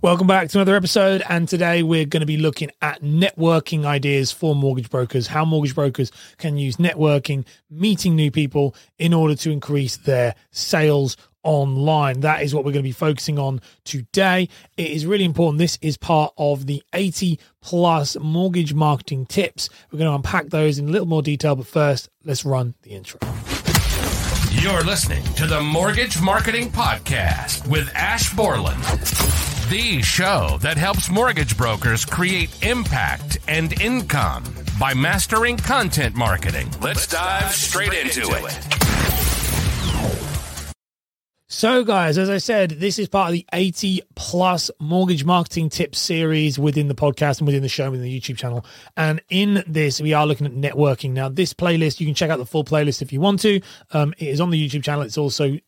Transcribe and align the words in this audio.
Welcome 0.00 0.28
back 0.28 0.48
to 0.50 0.58
another 0.58 0.76
episode. 0.76 1.24
And 1.28 1.48
today 1.48 1.82
we're 1.82 2.04
going 2.04 2.20
to 2.20 2.26
be 2.26 2.36
looking 2.36 2.70
at 2.80 3.02
networking 3.02 3.84
ideas 3.84 4.30
for 4.30 4.54
mortgage 4.54 4.90
brokers, 4.90 5.26
how 5.26 5.44
mortgage 5.44 5.74
brokers 5.74 6.12
can 6.36 6.56
use 6.56 6.76
networking, 6.76 7.44
meeting 7.68 8.14
new 8.14 8.30
people 8.30 8.76
in 9.00 9.12
order 9.12 9.34
to 9.34 9.50
increase 9.50 9.96
their 9.96 10.36
sales 10.52 11.16
online. 11.42 12.20
That 12.20 12.42
is 12.42 12.54
what 12.54 12.64
we're 12.64 12.70
going 12.70 12.84
to 12.84 12.88
be 12.88 12.92
focusing 12.92 13.40
on 13.40 13.60
today. 13.84 14.48
It 14.76 14.90
is 14.92 15.04
really 15.04 15.24
important. 15.24 15.58
This 15.58 15.78
is 15.82 15.96
part 15.96 16.32
of 16.38 16.66
the 16.66 16.80
80 16.92 17.40
plus 17.60 18.16
mortgage 18.20 18.74
marketing 18.74 19.26
tips. 19.26 19.68
We're 19.90 19.98
going 19.98 20.10
to 20.10 20.14
unpack 20.14 20.50
those 20.50 20.78
in 20.78 20.88
a 20.88 20.92
little 20.92 21.08
more 21.08 21.22
detail. 21.22 21.56
But 21.56 21.66
first, 21.66 22.08
let's 22.24 22.44
run 22.44 22.74
the 22.82 22.90
intro. 22.90 23.18
You're 24.50 24.82
listening 24.82 25.22
to 25.34 25.46
the 25.46 25.60
Mortgage 25.60 26.20
Marketing 26.20 26.70
Podcast 26.70 27.68
with 27.68 27.90
Ash 27.94 28.34
Borland, 28.34 28.82
the 29.68 30.00
show 30.00 30.56
that 30.62 30.78
helps 30.78 31.10
mortgage 31.10 31.54
brokers 31.54 32.06
create 32.06 32.64
impact 32.64 33.38
and 33.48 33.78
income 33.82 34.42
by 34.80 34.94
mastering 34.94 35.58
content 35.58 36.14
marketing. 36.14 36.70
Let's 36.80 37.06
dive 37.06 37.52
straight 37.52 37.92
into 37.92 38.22
it. 38.30 38.78
So, 41.50 41.84
guys, 41.84 42.16
as 42.16 42.30
I 42.30 42.38
said, 42.38 42.70
this 42.70 42.98
is 42.98 43.08
part 43.08 43.28
of 43.28 43.32
the 43.32 43.44
80 43.52 44.02
plus 44.14 44.70
mortgage 44.80 45.24
marketing 45.24 45.68
tips 45.68 45.98
series 45.98 46.58
within 46.58 46.88
the 46.88 46.94
podcast 46.94 47.38
and 47.40 47.46
within 47.46 47.62
the 47.62 47.68
show, 47.68 47.90
within 47.90 48.04
the 48.04 48.20
YouTube 48.20 48.38
channel. 48.38 48.64
And 48.96 49.20
in 49.28 49.64
this, 49.66 50.00
we 50.00 50.14
are 50.14 50.26
looking 50.26 50.46
at 50.46 50.52
networking. 50.52 51.10
Now, 51.10 51.28
this 51.28 51.52
playlist, 51.52 52.00
you 52.00 52.06
can 52.06 52.14
check 52.14 52.30
out 52.30 52.38
the 52.38 52.46
full 52.46 52.64
playlist 52.64 53.02
if 53.02 53.12
you 53.12 53.20
want 53.20 53.40
to. 53.40 53.60
Um, 53.92 54.14
it 54.18 54.28
is 54.28 54.40
on 54.40 54.50
the 54.50 54.68
YouTube 54.68 54.82
channel. 54.82 55.02
It's 55.02 55.18
also 55.18 55.58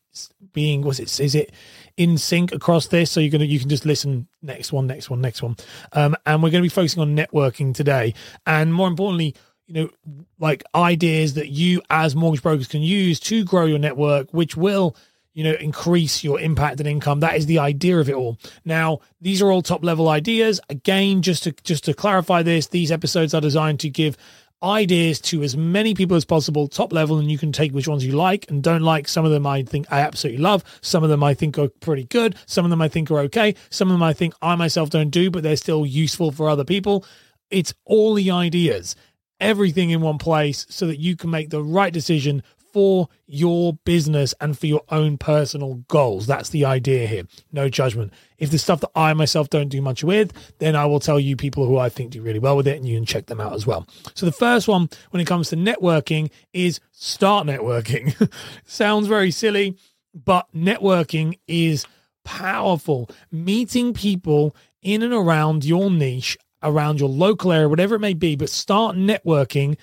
being, 0.52 0.82
was 0.82 1.00
it, 1.00 1.20
is 1.20 1.34
it 1.34 1.52
in 2.00 2.16
sync 2.16 2.50
across 2.52 2.86
this? 2.86 3.10
So 3.10 3.20
you're 3.20 3.30
to, 3.40 3.46
you 3.46 3.60
can 3.60 3.68
just 3.68 3.84
listen 3.84 4.26
next 4.40 4.72
one, 4.72 4.86
next 4.86 5.10
one, 5.10 5.20
next 5.20 5.42
one. 5.42 5.56
Um, 5.92 6.16
and 6.24 6.42
we're 6.42 6.50
to 6.62 6.64
be 6.64 6.70
focusing 6.70 7.02
on 7.02 7.14
networking 7.14 7.74
today. 7.74 8.14
And 8.46 8.72
more 8.72 8.88
importantly, 8.88 9.36
you 9.66 9.74
know, 9.74 9.90
like 10.38 10.64
ideas 10.74 11.34
that 11.34 11.50
you 11.50 11.82
as 11.90 12.16
mortgage 12.16 12.42
brokers 12.42 12.68
can 12.68 12.80
use 12.80 13.20
to 13.20 13.44
grow 13.44 13.66
your 13.66 13.78
network, 13.78 14.32
which 14.32 14.56
will 14.56 14.96
you 15.34 15.44
know 15.44 15.52
increase 15.60 16.24
your 16.24 16.40
impact 16.40 16.80
and 16.80 16.88
income 16.88 17.20
that 17.20 17.36
is 17.36 17.46
the 17.46 17.60
idea 17.60 17.98
of 18.00 18.08
it 18.08 18.14
all 18.16 18.36
now 18.64 18.98
these 19.20 19.40
are 19.40 19.52
all 19.52 19.62
top 19.62 19.84
level 19.84 20.08
ideas 20.08 20.60
again 20.68 21.22
just 21.22 21.44
to 21.44 21.52
just 21.62 21.84
to 21.84 21.94
clarify 21.94 22.42
this 22.42 22.66
these 22.66 22.90
episodes 22.90 23.32
are 23.32 23.40
designed 23.40 23.78
to 23.78 23.88
give 23.88 24.16
ideas 24.62 25.20
to 25.20 25.42
as 25.42 25.56
many 25.56 25.94
people 25.94 26.16
as 26.16 26.24
possible 26.24 26.68
top 26.68 26.92
level 26.92 27.18
and 27.18 27.30
you 27.30 27.38
can 27.38 27.52
take 27.52 27.72
which 27.72 27.88
ones 27.88 28.04
you 28.04 28.12
like 28.12 28.50
and 28.50 28.62
don't 28.62 28.82
like. 28.82 29.08
Some 29.08 29.24
of 29.24 29.30
them 29.30 29.46
i 29.46 29.62
think 29.62 29.86
i 29.90 30.00
absolutely 30.00 30.42
love. 30.42 30.64
Some 30.80 31.02
of 31.02 31.10
them 31.10 31.22
i 31.22 31.34
think 31.34 31.58
are 31.58 31.68
pretty 31.68 32.04
good. 32.04 32.36
Some 32.46 32.64
of 32.64 32.70
them 32.70 32.82
i 32.82 32.88
think 32.88 33.10
are 33.10 33.20
okay. 33.20 33.54
Some 33.70 33.88
of 33.88 33.94
them 33.94 34.02
i 34.02 34.12
think 34.12 34.34
i 34.42 34.54
myself 34.56 34.90
don't 34.90 35.10
do 35.10 35.30
but 35.30 35.42
they're 35.42 35.56
still 35.56 35.86
useful 35.86 36.30
for 36.32 36.48
other 36.48 36.64
people. 36.64 37.04
It's 37.50 37.74
all 37.84 38.14
the 38.14 38.30
ideas 38.30 38.96
everything 39.40 39.90
in 39.90 40.00
one 40.02 40.18
place 40.18 40.66
so 40.68 40.86
that 40.86 40.98
you 40.98 41.16
can 41.16 41.30
make 41.30 41.50
the 41.50 41.62
right 41.62 41.92
decision 41.92 42.42
for 42.72 43.08
your 43.26 43.74
business 43.84 44.34
and 44.40 44.58
for 44.58 44.66
your 44.66 44.82
own 44.88 45.18
personal 45.18 45.74
goals. 45.88 46.26
That's 46.26 46.50
the 46.50 46.64
idea 46.64 47.06
here. 47.06 47.24
No 47.52 47.68
judgment. 47.68 48.12
If 48.38 48.50
the 48.50 48.58
stuff 48.58 48.80
that 48.80 48.90
I 48.94 49.12
myself 49.14 49.50
don't 49.50 49.68
do 49.68 49.82
much 49.82 50.02
with, 50.02 50.32
then 50.58 50.76
I 50.76 50.86
will 50.86 51.00
tell 51.00 51.20
you 51.20 51.36
people 51.36 51.66
who 51.66 51.78
I 51.78 51.88
think 51.88 52.12
do 52.12 52.22
really 52.22 52.38
well 52.38 52.56
with 52.56 52.66
it 52.66 52.76
and 52.76 52.86
you 52.86 52.96
can 52.96 53.06
check 53.06 53.26
them 53.26 53.40
out 53.40 53.54
as 53.54 53.66
well. 53.66 53.86
So 54.14 54.26
the 54.26 54.32
first 54.32 54.68
one 54.68 54.88
when 55.10 55.20
it 55.20 55.26
comes 55.26 55.50
to 55.50 55.56
networking 55.56 56.30
is 56.52 56.80
start 56.92 57.46
networking. 57.46 58.30
Sounds 58.64 59.06
very 59.06 59.30
silly, 59.30 59.76
but 60.14 60.46
networking 60.54 61.38
is 61.46 61.86
powerful. 62.24 63.10
Meeting 63.30 63.92
people 63.92 64.54
in 64.82 65.02
and 65.02 65.12
around 65.12 65.64
your 65.64 65.90
niche, 65.90 66.38
around 66.62 67.00
your 67.00 67.08
local 67.08 67.52
area, 67.52 67.68
whatever 67.68 67.94
it 67.94 68.00
may 68.00 68.14
be, 68.14 68.36
but 68.36 68.48
start 68.48 68.96
networking 68.96 69.76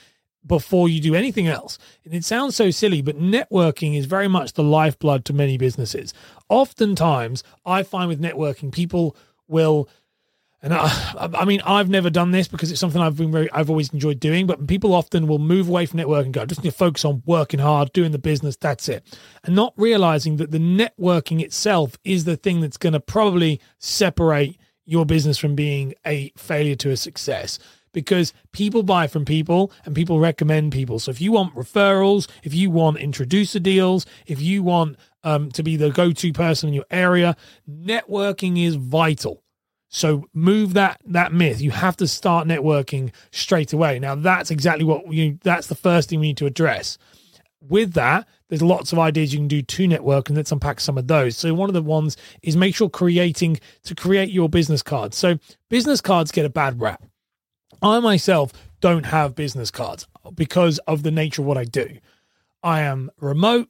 before 0.47 0.89
you 0.89 0.99
do 1.01 1.15
anything 1.15 1.47
else. 1.47 1.77
And 2.05 2.13
it 2.13 2.25
sounds 2.25 2.55
so 2.55 2.71
silly, 2.71 3.01
but 3.01 3.19
networking 3.19 3.97
is 3.97 4.05
very 4.05 4.27
much 4.27 4.53
the 4.53 4.63
lifeblood 4.63 5.25
to 5.25 5.33
many 5.33 5.57
businesses. 5.57 6.13
Oftentimes, 6.49 7.43
I 7.65 7.83
find 7.83 8.09
with 8.09 8.21
networking, 8.21 8.71
people 8.71 9.15
will. 9.47 9.89
And 10.63 10.73
I, 10.73 10.89
I 11.35 11.45
mean, 11.45 11.61
I've 11.65 11.89
never 11.89 12.09
done 12.09 12.31
this 12.31 12.47
because 12.47 12.71
it's 12.71 12.79
something 12.79 12.99
I've 12.99 13.15
been 13.15 13.31
very, 13.31 13.51
I've 13.51 13.69
always 13.69 13.93
enjoyed 13.93 14.19
doing. 14.19 14.47
But 14.47 14.65
people 14.65 14.93
often 14.95 15.27
will 15.27 15.37
move 15.37 15.69
away 15.69 15.85
from 15.85 15.99
networking, 15.99 16.31
go 16.31 16.45
just 16.45 16.63
need 16.63 16.71
to 16.71 16.75
focus 16.75 17.05
on 17.05 17.21
working 17.25 17.59
hard, 17.59 17.93
doing 17.93 18.11
the 18.11 18.17
business. 18.17 18.55
That's 18.55 18.89
it, 18.89 19.05
and 19.43 19.55
not 19.55 19.73
realizing 19.77 20.37
that 20.37 20.51
the 20.51 20.57
networking 20.57 21.41
itself 21.41 21.97
is 22.03 22.25
the 22.25 22.37
thing 22.37 22.61
that's 22.61 22.77
going 22.77 22.93
to 22.93 22.99
probably 22.99 23.61
separate 23.77 24.57
your 24.83 25.05
business 25.05 25.37
from 25.37 25.53
being 25.53 25.93
a 26.05 26.31
failure 26.37 26.75
to 26.77 26.89
a 26.89 26.97
success 26.97 27.59
because 27.97 28.31
people 28.51 28.83
buy 28.83 29.07
from 29.07 29.25
people 29.25 29.71
and 29.83 29.95
people 29.95 30.19
recommend 30.19 30.71
people. 30.71 30.99
So 30.99 31.09
if 31.09 31.19
you 31.19 31.31
want 31.31 31.55
referrals, 31.55 32.27
if 32.43 32.53
you 32.53 32.69
want 32.69 32.99
introducer 32.99 33.59
deals, 33.59 34.05
if 34.27 34.39
you 34.39 34.61
want 34.61 34.97
um, 35.23 35.49
to 35.53 35.63
be 35.63 35.77
the 35.77 35.89
go 35.89 36.11
to 36.11 36.31
person 36.31 36.67
in 36.67 36.75
your 36.75 36.85
area, 36.91 37.35
networking 37.67 38.63
is 38.63 38.75
vital. 38.75 39.41
So 39.89 40.25
move 40.31 40.75
that 40.75 41.01
that 41.05 41.33
myth. 41.33 41.59
You 41.59 41.71
have 41.71 41.97
to 41.97 42.07
start 42.07 42.47
networking 42.47 43.11
straight 43.31 43.73
away. 43.73 43.97
Now 43.97 44.13
that's 44.13 44.51
exactly 44.51 44.85
what 44.85 45.11
you. 45.11 45.39
That's 45.41 45.65
the 45.65 45.73
first 45.73 46.09
thing 46.09 46.19
we 46.19 46.27
need 46.27 46.37
to 46.37 46.45
address. 46.45 46.99
With 47.59 47.93
that, 47.93 48.27
there's 48.49 48.61
lots 48.61 48.93
of 48.93 48.99
ideas 48.99 49.33
you 49.33 49.39
can 49.39 49.47
do 49.47 49.63
to 49.63 49.87
network, 49.87 50.29
and 50.29 50.37
let's 50.37 50.51
unpack 50.51 50.81
some 50.81 50.99
of 50.99 51.07
those. 51.07 51.35
So 51.35 51.51
one 51.55 51.67
of 51.67 51.73
the 51.73 51.81
ones 51.81 52.15
is 52.43 52.55
make 52.55 52.75
sure 52.75 52.89
creating 52.89 53.59
to 53.85 53.95
create 53.95 54.29
your 54.29 54.49
business 54.49 54.83
cards. 54.83 55.17
So 55.17 55.39
business 55.67 55.99
cards 55.99 56.31
get 56.31 56.45
a 56.45 56.49
bad 56.49 56.79
rap. 56.79 57.01
I 57.81 57.99
myself 57.99 58.53
don't 58.81 59.05
have 59.05 59.35
business 59.35 59.71
cards 59.71 60.07
because 60.35 60.79
of 60.79 61.03
the 61.03 61.11
nature 61.11 61.41
of 61.41 61.47
what 61.47 61.57
I 61.57 61.63
do. 61.63 61.97
I 62.63 62.81
am 62.81 63.09
remote. 63.19 63.69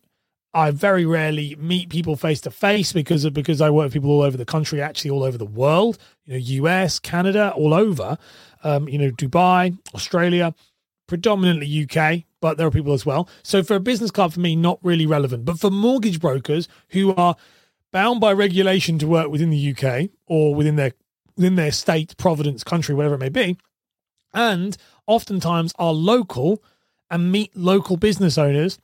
I 0.53 0.72
very 0.72 1.06
rarely 1.06 1.56
meet 1.57 1.90
people 1.90 2.16
face 2.16 2.41
to 2.41 2.51
face 2.51 2.91
because 2.94 3.25
of, 3.25 3.34
because 3.34 3.62
I 3.62 3.69
work 3.69 3.85
with 3.85 3.94
people 3.94 4.09
all 4.09 4.22
over 4.22 4.38
the 4.38 4.46
country, 4.46 4.81
actually 4.81 5.12
all 5.12 5.23
over 5.23 5.38
the 5.38 5.46
world. 5.46 5.97
You 6.25 6.34
know, 6.34 6.40
US, 6.40 7.00
Canada, 7.00 7.53
all 7.56 7.73
over. 7.73 8.17
Um, 8.63 8.90
you 8.90 8.97
know, 8.97 9.12
Dubai, 9.12 9.78
Australia, 9.94 10.56
predominantly 11.07 11.84
UK, 11.84 12.23
but 12.41 12.57
there 12.57 12.67
are 12.67 12.72
people 12.72 12.94
as 12.94 13.06
well. 13.06 13.29
So 13.44 13.62
for 13.62 13.75
a 13.75 13.79
business 13.79 14.12
card, 14.12 14.34
for 14.34 14.40
me, 14.40 14.56
not 14.56 14.79
really 14.81 15.06
relevant. 15.06 15.46
But 15.46 15.59
for 15.59 15.69
mortgage 15.69 16.19
brokers 16.19 16.67
who 16.90 17.13
are 17.16 17.35
bound 17.91 18.19
by 18.19 18.34
regulation 18.34 18.97
to 19.00 19.07
work 19.07 19.29
within 19.29 19.50
the 19.50 19.75
UK 19.75 20.09
or 20.25 20.56
within 20.56 20.75
their 20.75 20.94
within 21.35 21.56
their 21.56 21.72
state, 21.72 22.17
providence, 22.17 22.63
country, 22.63 22.96
whatever 22.96 23.13
it 23.13 23.19
may 23.19 23.29
be, 23.29 23.56
and 24.38 24.78
oftentimes 25.08 25.74
are 25.80 25.92
local 25.92 26.64
and 27.09 27.31
meet 27.31 27.56
local 27.58 27.98
business 27.98 28.38
owners, 28.38 28.78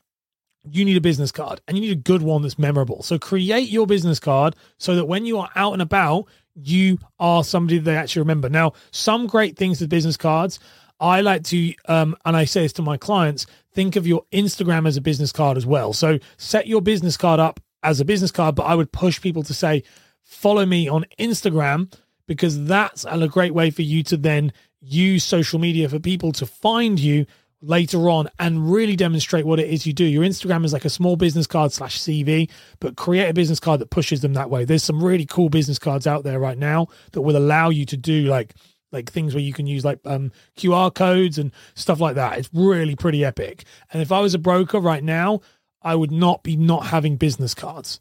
you 0.69 0.83
need 0.83 0.97
a 0.97 1.01
business 1.01 1.31
card 1.31 1.61
and 1.67 1.77
you 1.77 1.81
need 1.81 1.91
a 1.91 2.01
good 2.01 2.23
one 2.23 2.41
that's 2.41 2.57
memorable. 2.57 3.03
So 3.03 3.19
create 3.19 3.69
your 3.69 3.85
business 3.85 4.19
card 4.19 4.55
so 4.77 4.95
that 4.95 5.05
when 5.05 5.25
you 5.25 5.37
are 5.37 5.49
out 5.55 5.73
and 5.73 5.81
about, 5.81 6.25
you 6.55 6.97
are 7.19 7.43
somebody 7.43 7.77
they 7.77 7.95
actually 7.95 8.21
remember. 8.21 8.49
Now, 8.49 8.73
some 8.91 9.27
great 9.27 9.57
things 9.57 9.79
with 9.79 9.89
business 9.89 10.17
cards. 10.17 10.59
I 10.99 11.21
like 11.21 11.43
to, 11.45 11.73
um, 11.87 12.15
and 12.25 12.35
I 12.35 12.45
say 12.45 12.63
this 12.63 12.73
to 12.73 12.81
my 12.81 12.97
clients, 12.97 13.45
think 13.73 13.95
of 13.95 14.07
your 14.07 14.23
Instagram 14.31 14.87
as 14.87 14.97
a 14.97 15.01
business 15.01 15.31
card 15.31 15.57
as 15.57 15.65
well. 15.65 15.93
So 15.93 16.17
set 16.37 16.65
your 16.65 16.81
business 16.81 17.17
card 17.17 17.39
up 17.39 17.59
as 17.83 17.99
a 17.99 18.05
business 18.05 18.31
card, 18.31 18.55
but 18.55 18.63
I 18.63 18.75
would 18.75 18.91
push 18.91 19.21
people 19.21 19.43
to 19.43 19.53
say, 19.53 19.83
follow 20.23 20.65
me 20.65 20.87
on 20.87 21.05
Instagram 21.19 21.93
because 22.25 22.63
that's 22.65 23.05
a 23.07 23.27
great 23.27 23.53
way 23.53 23.69
for 23.69 23.81
you 23.81 24.01
to 24.03 24.17
then 24.17 24.53
use 24.83 25.23
social 25.23 25.59
media 25.59 25.87
for 25.89 25.99
people 25.99 26.31
to 26.33 26.45
find 26.45 26.99
you 26.99 27.25
later 27.61 28.09
on 28.09 28.29
and 28.39 28.71
really 28.71 28.95
demonstrate 28.95 29.45
what 29.45 29.59
it 29.59 29.69
is 29.69 29.87
you 29.87 29.93
do. 29.93 30.03
Your 30.03 30.23
Instagram 30.23 30.65
is 30.65 30.73
like 30.73 30.85
a 30.85 30.89
small 30.89 31.15
business 31.15 31.47
card 31.47 31.71
slash 31.71 31.97
CV, 31.97 32.49
but 32.79 32.97
create 32.97 33.29
a 33.29 33.33
business 33.33 33.59
card 33.59 33.79
that 33.79 33.89
pushes 33.89 34.21
them 34.21 34.33
that 34.33 34.49
way. 34.49 34.65
There's 34.65 34.83
some 34.83 35.01
really 35.01 35.25
cool 35.25 35.49
business 35.49 35.79
cards 35.79 36.05
out 36.05 36.23
there 36.23 36.39
right 36.39 36.57
now 36.57 36.87
that 37.13 37.21
will 37.21 37.37
allow 37.37 37.69
you 37.69 37.85
to 37.85 37.97
do 37.97 38.23
like 38.23 38.53
like 38.91 39.11
things 39.11 39.33
where 39.33 39.41
you 39.41 39.53
can 39.53 39.65
use 39.65 39.83
like 39.83 39.99
um, 40.05 40.31
QR 40.55 40.93
codes 40.93 41.39
and 41.39 41.51
stuff 41.73 41.99
like 41.99 42.13
that. 42.13 42.37
It's 42.37 42.49
really 42.53 42.95
pretty 42.95 43.25
epic. 43.25 43.65
And 43.91 44.03
if 44.03 44.11
I 44.11 44.19
was 44.19 44.35
a 44.35 44.39
broker 44.39 44.79
right 44.79 45.03
now, 45.03 45.41
I 45.81 45.95
would 45.95 46.11
not 46.11 46.43
be 46.43 46.55
not 46.55 46.85
having 46.85 47.17
business 47.17 47.55
cards 47.55 47.99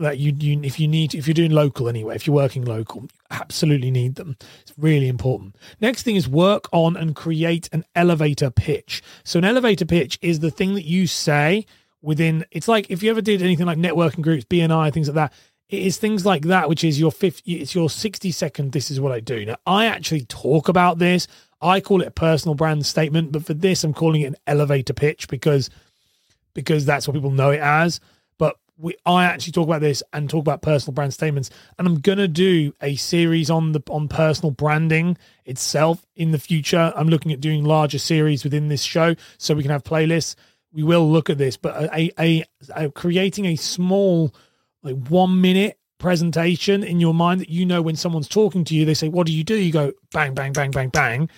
that 0.00 0.18
you, 0.18 0.32
you 0.38 0.60
if 0.62 0.80
you 0.80 0.88
need 0.88 1.14
if 1.14 1.26
you're 1.26 1.34
doing 1.34 1.52
local 1.52 1.88
anyway 1.88 2.16
if 2.16 2.26
you're 2.26 2.36
working 2.36 2.64
local 2.64 3.02
you 3.02 3.08
absolutely 3.30 3.90
need 3.90 4.16
them. 4.16 4.36
It's 4.62 4.72
really 4.76 5.08
important. 5.08 5.56
Next 5.80 6.02
thing 6.02 6.16
is 6.16 6.28
work 6.28 6.68
on 6.72 6.96
and 6.96 7.14
create 7.14 7.68
an 7.72 7.84
elevator 7.94 8.50
pitch. 8.50 9.02
So 9.24 9.38
an 9.38 9.44
elevator 9.44 9.86
pitch 9.86 10.18
is 10.20 10.40
the 10.40 10.50
thing 10.50 10.74
that 10.74 10.84
you 10.84 11.06
say 11.06 11.66
within 12.02 12.44
it's 12.50 12.68
like 12.68 12.90
if 12.90 13.02
you 13.02 13.10
ever 13.10 13.20
did 13.20 13.42
anything 13.42 13.66
like 13.66 13.76
networking 13.76 14.22
groups 14.22 14.42
bni 14.46 14.90
things 14.90 15.06
like 15.06 15.14
that 15.14 15.34
it 15.68 15.82
is 15.82 15.98
things 15.98 16.24
like 16.24 16.44
that 16.44 16.66
which 16.66 16.82
is 16.82 16.98
your 16.98 17.12
50 17.12 17.52
it's 17.52 17.74
your 17.74 17.90
60 17.90 18.30
second 18.30 18.72
this 18.72 18.90
is 18.90 19.00
what 19.00 19.12
i 19.12 19.20
do. 19.20 19.44
Now 19.44 19.56
i 19.66 19.86
actually 19.86 20.24
talk 20.24 20.68
about 20.68 20.98
this. 20.98 21.26
I 21.60 21.80
call 21.80 22.00
it 22.00 22.08
a 22.08 22.12
personal 22.12 22.54
brand 22.54 22.86
statement 22.86 23.32
but 23.32 23.44
for 23.44 23.54
this 23.54 23.84
i'm 23.84 23.94
calling 23.94 24.22
it 24.22 24.26
an 24.26 24.36
elevator 24.46 24.94
pitch 24.94 25.28
because 25.28 25.68
because 26.54 26.86
that's 26.86 27.06
what 27.06 27.14
people 27.14 27.30
know 27.30 27.50
it 27.50 27.60
as 27.60 28.00
we 28.80 28.94
I 29.04 29.24
actually 29.24 29.52
talk 29.52 29.66
about 29.66 29.80
this 29.80 30.02
and 30.12 30.28
talk 30.28 30.40
about 30.40 30.62
personal 30.62 30.94
brand 30.94 31.12
statements, 31.12 31.50
and 31.78 31.86
I'm 31.86 32.00
gonna 32.00 32.28
do 32.28 32.72
a 32.80 32.96
series 32.96 33.50
on 33.50 33.72
the 33.72 33.82
on 33.90 34.08
personal 34.08 34.50
branding 34.50 35.16
itself 35.44 36.04
in 36.16 36.30
the 36.32 36.38
future. 36.38 36.92
I'm 36.96 37.08
looking 37.08 37.32
at 37.32 37.40
doing 37.40 37.64
larger 37.64 37.98
series 37.98 38.44
within 38.44 38.68
this 38.68 38.82
show 38.82 39.14
so 39.38 39.54
we 39.54 39.62
can 39.62 39.70
have 39.70 39.84
playlists. 39.84 40.34
We 40.72 40.82
will 40.82 41.10
look 41.10 41.30
at 41.30 41.38
this, 41.38 41.56
but 41.56 41.74
a 41.94 42.10
a, 42.18 42.44
a 42.74 42.90
creating 42.90 43.46
a 43.46 43.56
small 43.56 44.34
like 44.82 44.96
one 45.08 45.40
minute 45.40 45.78
presentation 45.98 46.82
in 46.82 46.98
your 46.98 47.14
mind 47.14 47.40
that 47.42 47.50
you 47.50 47.66
know 47.66 47.82
when 47.82 47.94
someone's 47.96 48.28
talking 48.28 48.64
to 48.64 48.74
you, 48.74 48.84
they 48.84 48.94
say, 48.94 49.08
What 49.08 49.26
do 49.26 49.32
you 49.32 49.44
do? 49.44 49.54
You 49.54 49.72
go 49.72 49.92
bang, 50.12 50.34
bang, 50.34 50.52
bang, 50.52 50.70
bang, 50.70 50.88
bang. 50.88 51.28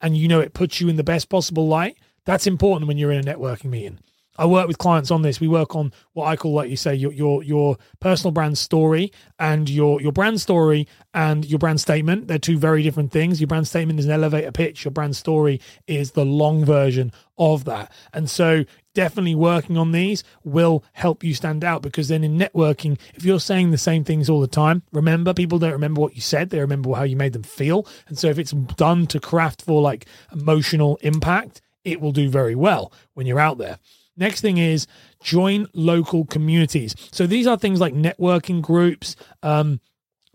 And 0.00 0.16
you 0.16 0.28
know 0.28 0.40
it 0.40 0.52
puts 0.52 0.80
you 0.80 0.88
in 0.88 0.96
the 0.96 1.04
best 1.04 1.28
possible 1.28 1.66
light. 1.66 1.96
That's 2.26 2.46
important 2.46 2.88
when 2.88 2.98
you're 2.98 3.10
in 3.10 3.26
a 3.26 3.34
networking 3.36 3.70
meeting. 3.70 3.98
I 4.36 4.46
work 4.46 4.66
with 4.66 4.78
clients 4.78 5.10
on 5.10 5.22
this. 5.22 5.40
We 5.40 5.48
work 5.48 5.76
on 5.76 5.92
what 6.12 6.26
I 6.26 6.36
call, 6.36 6.54
like 6.54 6.70
you 6.70 6.76
say, 6.76 6.94
your 6.94 7.12
your 7.12 7.42
your 7.42 7.76
personal 8.00 8.32
brand 8.32 8.58
story 8.58 9.12
and 9.38 9.68
your 9.68 10.00
your 10.00 10.12
brand 10.12 10.40
story 10.40 10.88
and 11.12 11.44
your 11.44 11.58
brand 11.58 11.80
statement. 11.80 12.28
They're 12.28 12.38
two 12.38 12.58
very 12.58 12.82
different 12.82 13.12
things. 13.12 13.40
Your 13.40 13.48
brand 13.48 13.68
statement 13.68 13.98
is 13.98 14.06
an 14.06 14.12
elevator 14.12 14.52
pitch. 14.52 14.84
Your 14.84 14.92
brand 14.92 15.16
story 15.16 15.60
is 15.86 16.12
the 16.12 16.24
long 16.24 16.64
version 16.64 17.12
of 17.38 17.64
that. 17.64 17.92
And 18.12 18.28
so 18.28 18.64
definitely 18.94 19.34
working 19.34 19.76
on 19.76 19.92
these 19.92 20.24
will 20.44 20.84
help 20.92 21.24
you 21.24 21.34
stand 21.34 21.64
out 21.64 21.82
because 21.82 22.08
then 22.08 22.24
in 22.24 22.38
networking, 22.38 22.98
if 23.14 23.24
you're 23.24 23.40
saying 23.40 23.70
the 23.70 23.78
same 23.78 24.04
things 24.04 24.30
all 24.30 24.40
the 24.40 24.46
time, 24.46 24.82
remember 24.92 25.34
people 25.34 25.58
don't 25.58 25.72
remember 25.72 26.00
what 26.00 26.14
you 26.14 26.20
said, 26.20 26.50
they 26.50 26.60
remember 26.60 26.92
how 26.94 27.02
you 27.02 27.16
made 27.16 27.32
them 27.32 27.42
feel. 27.42 27.86
And 28.08 28.18
so 28.18 28.28
if 28.28 28.38
it's 28.38 28.52
done 28.52 29.06
to 29.08 29.20
craft 29.20 29.62
for 29.62 29.82
like 29.82 30.06
emotional 30.32 30.96
impact, 31.02 31.60
it 31.84 32.00
will 32.00 32.12
do 32.12 32.28
very 32.30 32.54
well 32.54 32.92
when 33.14 33.26
you're 33.26 33.40
out 33.40 33.58
there. 33.58 33.78
Next 34.16 34.40
thing 34.40 34.58
is 34.58 34.86
join 35.22 35.66
local 35.72 36.24
communities. 36.24 36.94
So 37.12 37.26
these 37.26 37.46
are 37.46 37.56
things 37.56 37.80
like 37.80 37.94
networking 37.94 38.62
groups, 38.62 39.16
um, 39.42 39.80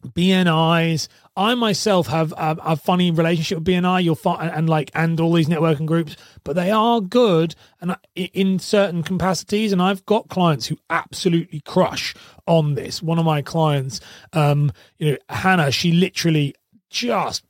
BNIs. 0.06 1.08
I 1.36 1.56
myself 1.56 2.08
have 2.08 2.32
a, 2.34 2.58
a, 2.64 2.76
funny 2.76 3.12
relationship 3.12 3.60
with 3.60 3.68
BNI. 3.68 4.04
You'll 4.04 4.16
find 4.16 4.52
and 4.52 4.70
like 4.70 4.92
and 4.94 5.20
all 5.20 5.34
these 5.34 5.48
networking 5.48 5.86
groups, 5.86 6.16
but 6.44 6.56
they 6.56 6.72
are 6.72 7.02
good 7.02 7.56
and 7.82 7.96
in 8.16 8.60
certain 8.60 9.04
capacities. 9.04 9.72
And 9.72 9.82
I've 9.82 10.06
got 10.06 10.30
clients 10.30 10.68
who 10.68 10.78
absolutely 10.90 11.62
crush 11.62 12.14
on 12.46 12.76
this. 12.76 13.02
One 13.02 13.20
of 13.20 13.26
my 13.26 13.42
clients, 13.42 14.00
um, 14.34 14.72
you 14.98 15.12
know, 15.12 15.18
Hannah, 15.30 15.72
she 15.72 15.92
literally 15.92 16.56
just 16.90 17.46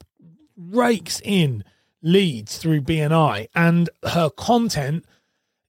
rakes 0.58 1.22
in 1.24 1.64
leads 2.02 2.58
through 2.58 2.82
BNI, 2.82 3.48
and 3.56 3.90
her 4.04 4.30
content 4.30 5.06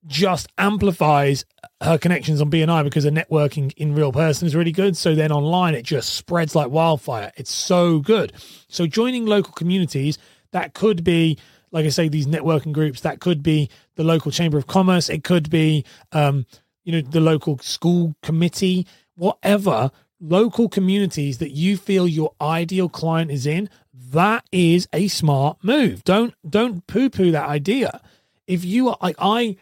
just 0.07 0.49
amplifies 0.59 1.45
her 1.83 1.99
connections 1.99 2.41
on 2.41 2.51
BNI 2.51 2.85
because 2.85 3.05
the 3.05 3.11
networking 3.11 3.73
in 3.77 3.95
real 3.95 4.13
person 4.13 4.47
is 4.47 4.55
really 4.55 4.73
good. 4.73 4.97
So 4.97 5.15
then 5.15 5.33
online, 5.33 5.75
it 5.75 5.83
just 5.83 6.15
spreads 6.15 6.55
like 6.55 6.71
wildfire. 6.71 7.33
It's 7.37 7.53
so 7.53 7.99
good. 8.01 8.33
So 8.69 8.87
joining 8.87 9.27
local 9.27 9.53
communities, 9.53 10.19
that 10.53 10.75
could 10.75 11.05
be, 11.05 11.39
like 11.71 11.87
I 11.87 11.91
say, 11.91 12.09
these 12.09 12.27
networking 12.27 12.73
groups. 12.73 13.01
That 13.03 13.21
could 13.21 13.43
be 13.43 13.71
the 13.97 14.05
local 14.05 14.31
chamber 14.31 14.59
of 14.59 14.67
commerce. 14.67 15.09
It 15.09 15.25
could 15.25 15.51
be, 15.51 15.85
um, 16.13 16.47
you 16.85 16.93
know, 16.93 17.01
the 17.01 17.21
local 17.21 17.59
school 17.59 18.15
committee, 18.23 18.87
whatever 19.17 19.91
local 20.21 20.69
communities 20.69 21.39
that 21.39 21.53
you 21.53 21.77
feel 21.77 22.07
your 22.07 22.35
ideal 22.41 22.89
client 22.89 23.31
is 23.31 23.47
in. 23.47 23.71
That 23.95 24.45
is 24.53 24.89
a 24.93 25.09
smart 25.09 25.59
move. 25.63 26.05
Don't 26.05 26.35
don't 26.49 26.87
poo 26.87 27.11
poo 27.11 27.31
that 27.31 27.49
idea. 27.49 28.01
If 28.47 28.65
you 28.65 28.89
are 28.89 28.97
like 29.01 29.17
I 29.19 29.57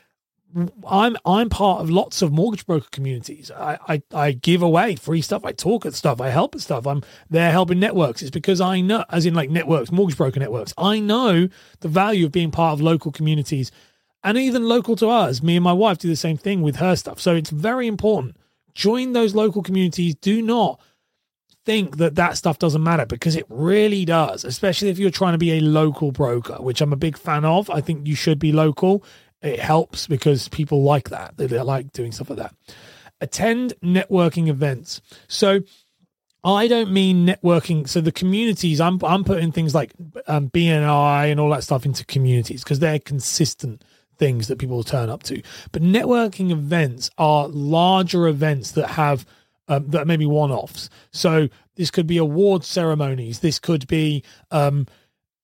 I'm 0.86 1.16
I'm 1.24 1.50
part 1.50 1.82
of 1.82 1.90
lots 1.90 2.22
of 2.22 2.32
mortgage 2.32 2.66
broker 2.66 2.88
communities. 2.90 3.50
I, 3.50 3.78
I, 3.86 4.02
I 4.14 4.32
give 4.32 4.62
away 4.62 4.96
free 4.96 5.20
stuff. 5.20 5.44
I 5.44 5.52
talk 5.52 5.84
at 5.84 5.94
stuff. 5.94 6.20
I 6.20 6.30
help 6.30 6.54
at 6.54 6.62
stuff. 6.62 6.86
I'm 6.86 7.02
there 7.28 7.50
helping 7.50 7.78
networks. 7.78 8.22
It's 8.22 8.30
because 8.30 8.60
I 8.60 8.80
know, 8.80 9.04
as 9.10 9.26
in 9.26 9.34
like 9.34 9.50
networks, 9.50 9.92
mortgage 9.92 10.16
broker 10.16 10.40
networks. 10.40 10.72
I 10.78 11.00
know 11.00 11.48
the 11.80 11.88
value 11.88 12.26
of 12.26 12.32
being 12.32 12.50
part 12.50 12.74
of 12.74 12.80
local 12.80 13.12
communities, 13.12 13.70
and 14.24 14.38
even 14.38 14.68
local 14.68 14.96
to 14.96 15.08
us. 15.08 15.42
Me 15.42 15.56
and 15.56 15.64
my 15.64 15.72
wife 15.72 15.98
do 15.98 16.08
the 16.08 16.16
same 16.16 16.38
thing 16.38 16.62
with 16.62 16.76
her 16.76 16.96
stuff. 16.96 17.20
So 17.20 17.34
it's 17.34 17.50
very 17.50 17.86
important. 17.86 18.36
Join 18.74 19.12
those 19.12 19.34
local 19.34 19.62
communities. 19.62 20.14
Do 20.14 20.40
not 20.40 20.80
think 21.64 21.98
that 21.98 22.14
that 22.14 22.38
stuff 22.38 22.58
doesn't 22.58 22.82
matter 22.82 23.04
because 23.04 23.36
it 23.36 23.44
really 23.50 24.06
does, 24.06 24.42
especially 24.42 24.88
if 24.88 24.98
you're 24.98 25.10
trying 25.10 25.34
to 25.34 25.38
be 25.38 25.58
a 25.58 25.60
local 25.60 26.12
broker, 26.12 26.54
which 26.54 26.80
I'm 26.80 26.94
a 26.94 26.96
big 26.96 27.18
fan 27.18 27.44
of. 27.44 27.68
I 27.68 27.82
think 27.82 28.06
you 28.06 28.14
should 28.14 28.38
be 28.38 28.52
local 28.52 29.04
it 29.42 29.60
helps 29.60 30.06
because 30.06 30.48
people 30.48 30.82
like 30.82 31.10
that. 31.10 31.36
They, 31.36 31.46
they 31.46 31.60
like 31.60 31.92
doing 31.92 32.12
stuff 32.12 32.30
like 32.30 32.38
that. 32.38 32.54
Attend 33.20 33.74
networking 33.82 34.48
events. 34.48 35.00
So 35.26 35.60
I 36.44 36.68
don't 36.68 36.92
mean 36.92 37.26
networking. 37.26 37.88
So 37.88 38.00
the 38.00 38.12
communities, 38.12 38.80
I'm 38.80 39.02
I'm 39.04 39.24
putting 39.24 39.52
things 39.52 39.74
like 39.74 39.92
um, 40.26 40.50
BNI 40.50 41.30
and 41.30 41.40
all 41.40 41.50
that 41.50 41.64
stuff 41.64 41.84
into 41.84 42.04
communities 42.04 42.62
because 42.62 42.78
they're 42.78 42.98
consistent 42.98 43.82
things 44.18 44.48
that 44.48 44.58
people 44.58 44.76
will 44.76 44.84
turn 44.84 45.10
up 45.10 45.22
to. 45.24 45.42
But 45.72 45.82
networking 45.82 46.50
events 46.50 47.10
are 47.18 47.48
larger 47.48 48.26
events 48.26 48.72
that 48.72 48.90
have 48.90 49.26
um, 49.68 49.88
that 49.88 50.06
maybe 50.06 50.26
one-offs. 50.26 50.88
So 51.12 51.48
this 51.76 51.90
could 51.90 52.06
be 52.06 52.16
award 52.16 52.64
ceremonies. 52.64 53.40
This 53.40 53.58
could 53.58 53.86
be 53.86 54.24
um, 54.50 54.86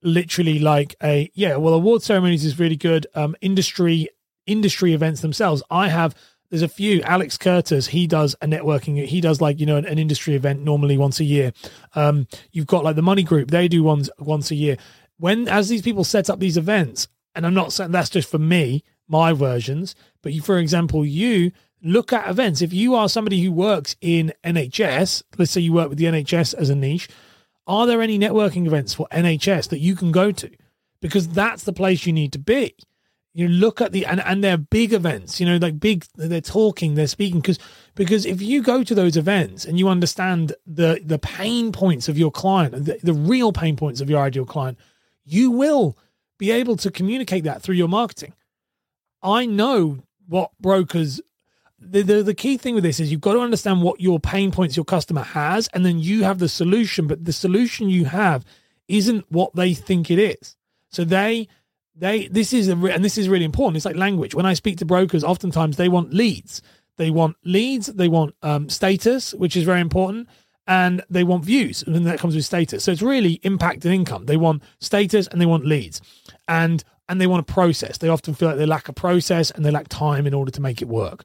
literally 0.05 0.59
like 0.59 0.95
a 1.03 1.31
yeah 1.35 1.56
well 1.56 1.75
award 1.75 2.03
ceremonies 2.03 2.45
is 2.45 2.59
really 2.59 2.77
good. 2.77 3.06
Um 3.15 3.35
industry 3.41 4.09
industry 4.47 4.93
events 4.93 5.23
themselves. 5.23 5.62
I 5.71 5.89
have 5.89 6.15
there's 6.51 6.62
a 6.62 6.69
few. 6.69 7.03
Alex 7.03 7.37
curtis 7.37 7.89
he 7.89 8.06
does 8.06 8.37
a 8.43 8.47
networking 8.47 9.05
he 9.05 9.21
does 9.21 9.41
like 9.41 9.59
you 9.59 9.67
know 9.67 9.77
an, 9.77 9.87
an 9.87 9.99
industry 9.99 10.35
event 10.35 10.62
normally 10.62 10.97
once 10.97 11.19
a 11.19 11.25
year. 11.25 11.53
Um 11.95 12.29
you've 12.53 12.67
got 12.67 12.85
like 12.85 12.97
the 12.97 13.03
money 13.03 13.23
group 13.23 13.51
they 13.51 13.67
do 13.67 13.83
ones 13.83 14.11
once 14.19 14.51
a 14.51 14.55
year. 14.55 14.77
When 15.19 15.49
as 15.49 15.69
these 15.69 15.83
people 15.83 16.05
set 16.05 16.31
up 16.31 16.39
these 16.39 16.56
events 16.56 17.09
and 17.35 17.47
i'm 17.47 17.55
not 17.55 17.73
saying 17.73 17.91
that's 17.91 18.11
just 18.11 18.31
for 18.31 18.39
me 18.39 18.83
my 19.09 19.33
versions 19.33 19.95
but 20.23 20.33
you, 20.33 20.41
for 20.41 20.59
example 20.59 21.05
you 21.05 21.51
look 21.87 22.15
at 22.15 22.31
events. 22.31 22.62
If 22.62 22.73
you 22.73 22.95
are 22.95 23.11
somebody 23.11 23.43
who 23.43 23.53
works 23.53 23.97
in 24.01 24.33
nhs 24.45 25.23
let's 25.39 25.51
say 25.51 25.61
you 25.61 25.73
work 25.73 25.89
with 25.89 25.99
the 25.99 26.05
nhs 26.06 26.55
as 26.55 26.71
a 26.71 26.75
niche 26.75 27.09
are 27.67 27.87
there 27.87 28.03
any 28.03 28.19
networking 28.19 28.67
events 28.67 28.95
for 28.95 29.09
NHS 29.11 29.69
that 29.71 29.79
you 29.79 29.95
can 29.95 30.13
go 30.13 30.33
to? 30.33 30.51
Because 31.01 31.29
that's 31.29 31.65
the 31.65 31.73
place 31.73 32.07
you 32.07 32.13
need 32.13 32.33
to 32.33 32.39
be. 32.39 32.75
You 33.33 33.49
look 33.49 33.81
at 33.81 33.93
the 33.93 34.07
and, 34.07 34.21
and 34.21 34.45
they're 34.45 34.57
big 34.57 34.93
events, 34.93 35.41
you 35.41 35.47
know, 35.47 35.57
like 35.57 35.81
big 35.81 36.07
they're 36.15 36.41
talking, 36.41 36.95
they're 36.95 37.09
speaking 37.09 37.41
because 37.41 37.59
because 37.97 38.27
if 38.27 38.41
you 38.41 38.63
go 38.63 38.85
to 38.85 38.95
those 38.95 39.17
events 39.17 39.65
and 39.65 39.77
you 39.79 39.89
understand 39.89 40.55
the 40.67 41.01
the 41.05 41.19
pain 41.19 41.73
points 41.73 42.09
of 42.09 42.17
your 42.17 42.31
client, 42.31 42.85
the, 42.85 42.99
the 43.03 43.13
real 43.13 43.53
pain 43.53 43.75
points 43.77 44.01
of 44.01 44.09
your 44.09 44.23
ideal 44.23 44.45
client, 44.45 44.79
you 45.25 45.51
will 45.51 45.99
be 46.39 46.53
able 46.53 46.77
to 46.77 46.91
communicate 46.93 47.43
that 47.44 47.61
through 47.61 47.75
your 47.75 47.89
marketing. 47.89 48.35
I 49.21 49.47
know 49.47 50.05
what 50.29 50.53
brokers 50.61 51.21
the, 51.86 52.03
the, 52.03 52.22
the 52.22 52.34
key 52.34 52.56
thing 52.56 52.74
with 52.74 52.84
this 52.84 53.00
is 53.00 53.10
you've 53.10 53.20
got 53.20 53.34
to 53.34 53.41
understand 53.41 53.82
what 53.82 54.00
your 54.00 54.19
pain 54.20 54.50
points 54.50 54.76
your 54.76 54.84
customer 54.84 55.22
has, 55.22 55.69
and 55.72 55.84
then 55.84 55.98
you 55.98 56.24
have 56.24 56.38
the 56.38 56.48
solution. 56.48 57.06
But 57.06 57.24
the 57.24 57.32
solution 57.32 57.88
you 57.88 58.06
have 58.06 58.44
isn't 58.88 59.24
what 59.31 59.55
they 59.55 59.74
think 59.74 60.10
it 60.10 60.19
is. 60.19 60.56
So 60.91 61.05
they 61.05 61.48
they 61.94 62.29
this 62.29 62.53
is 62.53 62.69
a, 62.69 62.72
and 62.72 63.05
this 63.05 63.19
is 63.19 63.29
really 63.29 63.44
important. 63.44 63.76
It's 63.76 63.86
like 63.86 63.96
language. 63.96 64.34
When 64.34 64.46
I 64.46 64.55
speak 64.55 64.79
to 64.79 64.84
brokers, 64.84 65.24
oftentimes 65.24 65.76
they 65.76 65.88
want 65.88 66.12
leads. 66.12 66.62
They 66.96 67.10
want 67.10 67.36
leads. 67.44 67.86
They 67.86 68.08
want 68.08 68.34
um, 68.43 68.69
status, 68.69 69.34
which 69.34 69.56
is 69.56 69.64
very 69.64 69.81
important, 69.81 70.29
and 70.67 71.03
they 71.10 71.24
want 71.24 71.44
views, 71.44 71.82
and 71.82 72.06
that 72.06 72.19
comes 72.19 72.34
with 72.34 72.44
status. 72.44 72.84
So 72.84 72.93
it's 72.93 73.03
really 73.03 73.41
impact 73.43 73.84
and 73.84 73.94
income. 73.94 74.26
They 74.26 74.36
want 74.36 74.62
status 74.81 75.26
and 75.29 75.41
they 75.41 75.46
want 75.46 75.67
leads, 75.67 76.00
and 76.48 76.82
and 77.08 77.20
they 77.20 77.26
want 77.26 77.48
a 77.48 77.53
process. 77.53 77.98
They 77.98 78.08
often 78.08 78.34
feel 78.34 78.48
like 78.48 78.58
they 78.58 78.67
lack 78.67 78.88
a 78.88 78.93
process 78.93 79.50
and 79.50 79.64
they 79.64 79.70
lack 79.70 79.88
time 79.88 80.26
in 80.26 80.34
order 80.34 80.50
to 80.50 80.60
make 80.60 80.81
it 80.81 80.88
work. 80.88 81.24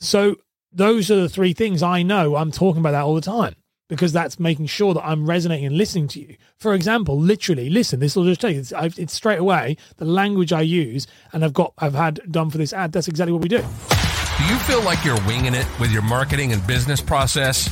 So 0.00 0.36
those 0.72 1.10
are 1.10 1.16
the 1.16 1.28
three 1.28 1.52
things 1.52 1.82
I 1.82 2.02
know. 2.02 2.36
I'm 2.36 2.50
talking 2.50 2.80
about 2.80 2.92
that 2.92 3.02
all 3.02 3.14
the 3.14 3.20
time 3.20 3.54
because 3.88 4.12
that's 4.12 4.38
making 4.38 4.66
sure 4.66 4.94
that 4.94 5.04
I'm 5.04 5.26
resonating 5.26 5.66
and 5.66 5.76
listening 5.76 6.08
to 6.08 6.20
you. 6.20 6.36
For 6.56 6.74
example, 6.74 7.18
literally, 7.18 7.68
listen. 7.68 8.00
This 8.00 8.16
will 8.16 8.24
just 8.24 8.40
take 8.40 8.56
it's, 8.56 8.72
it's 8.72 9.12
straight 9.12 9.40
away 9.40 9.76
the 9.96 10.04
language 10.04 10.52
I 10.52 10.62
use, 10.62 11.06
and 11.32 11.44
I've 11.44 11.52
got 11.52 11.74
I've 11.78 11.94
had 11.94 12.20
done 12.30 12.50
for 12.50 12.58
this 12.58 12.72
ad. 12.72 12.92
That's 12.92 13.08
exactly 13.08 13.32
what 13.32 13.42
we 13.42 13.48
do. 13.48 13.64
Do 14.40 14.46
you 14.46 14.56
feel 14.60 14.82
like 14.82 15.04
you're 15.04 15.20
winging 15.26 15.52
it 15.52 15.66
with 15.78 15.92
your 15.92 16.00
marketing 16.00 16.54
and 16.54 16.66
business 16.66 17.02
process? 17.02 17.68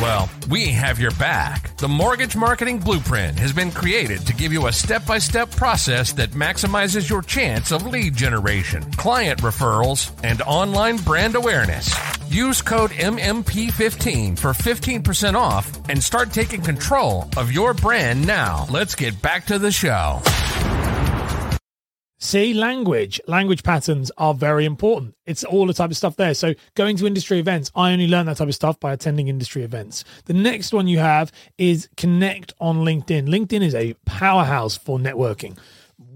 Well, 0.00 0.28
we 0.50 0.66
have 0.66 0.98
your 0.98 1.12
back. 1.12 1.76
The 1.76 1.86
Mortgage 1.86 2.34
Marketing 2.34 2.80
Blueprint 2.80 3.38
has 3.38 3.52
been 3.52 3.70
created 3.70 4.26
to 4.26 4.34
give 4.34 4.52
you 4.52 4.66
a 4.66 4.72
step 4.72 5.06
by 5.06 5.18
step 5.18 5.52
process 5.52 6.12
that 6.14 6.30
maximizes 6.30 7.08
your 7.08 7.22
chance 7.22 7.70
of 7.70 7.86
lead 7.86 8.16
generation, 8.16 8.82
client 8.94 9.42
referrals, 9.42 10.10
and 10.24 10.42
online 10.42 10.96
brand 10.96 11.36
awareness. 11.36 11.94
Use 12.28 12.62
code 12.62 12.90
MMP15 12.90 14.36
for 14.36 14.50
15% 14.50 15.34
off 15.34 15.88
and 15.88 16.02
start 16.02 16.32
taking 16.32 16.62
control 16.62 17.28
of 17.36 17.52
your 17.52 17.74
brand 17.74 18.26
now. 18.26 18.66
Let's 18.70 18.96
get 18.96 19.22
back 19.22 19.46
to 19.46 19.58
the 19.60 19.70
show. 19.70 20.20
See, 22.22 22.54
language, 22.54 23.20
language 23.26 23.64
patterns 23.64 24.12
are 24.16 24.32
very 24.32 24.64
important. 24.64 25.16
It's 25.26 25.42
all 25.42 25.66
the 25.66 25.74
type 25.74 25.90
of 25.90 25.96
stuff 25.96 26.14
there. 26.14 26.34
So, 26.34 26.54
going 26.76 26.96
to 26.98 27.06
industry 27.08 27.40
events, 27.40 27.72
I 27.74 27.92
only 27.92 28.06
learn 28.06 28.26
that 28.26 28.36
type 28.36 28.46
of 28.46 28.54
stuff 28.54 28.78
by 28.78 28.92
attending 28.92 29.26
industry 29.26 29.64
events. 29.64 30.04
The 30.26 30.32
next 30.32 30.72
one 30.72 30.86
you 30.86 31.00
have 31.00 31.32
is 31.58 31.88
connect 31.96 32.54
on 32.60 32.84
LinkedIn. 32.84 33.26
LinkedIn 33.26 33.62
is 33.62 33.74
a 33.74 33.94
powerhouse 34.06 34.76
for 34.76 35.00
networking. 35.00 35.58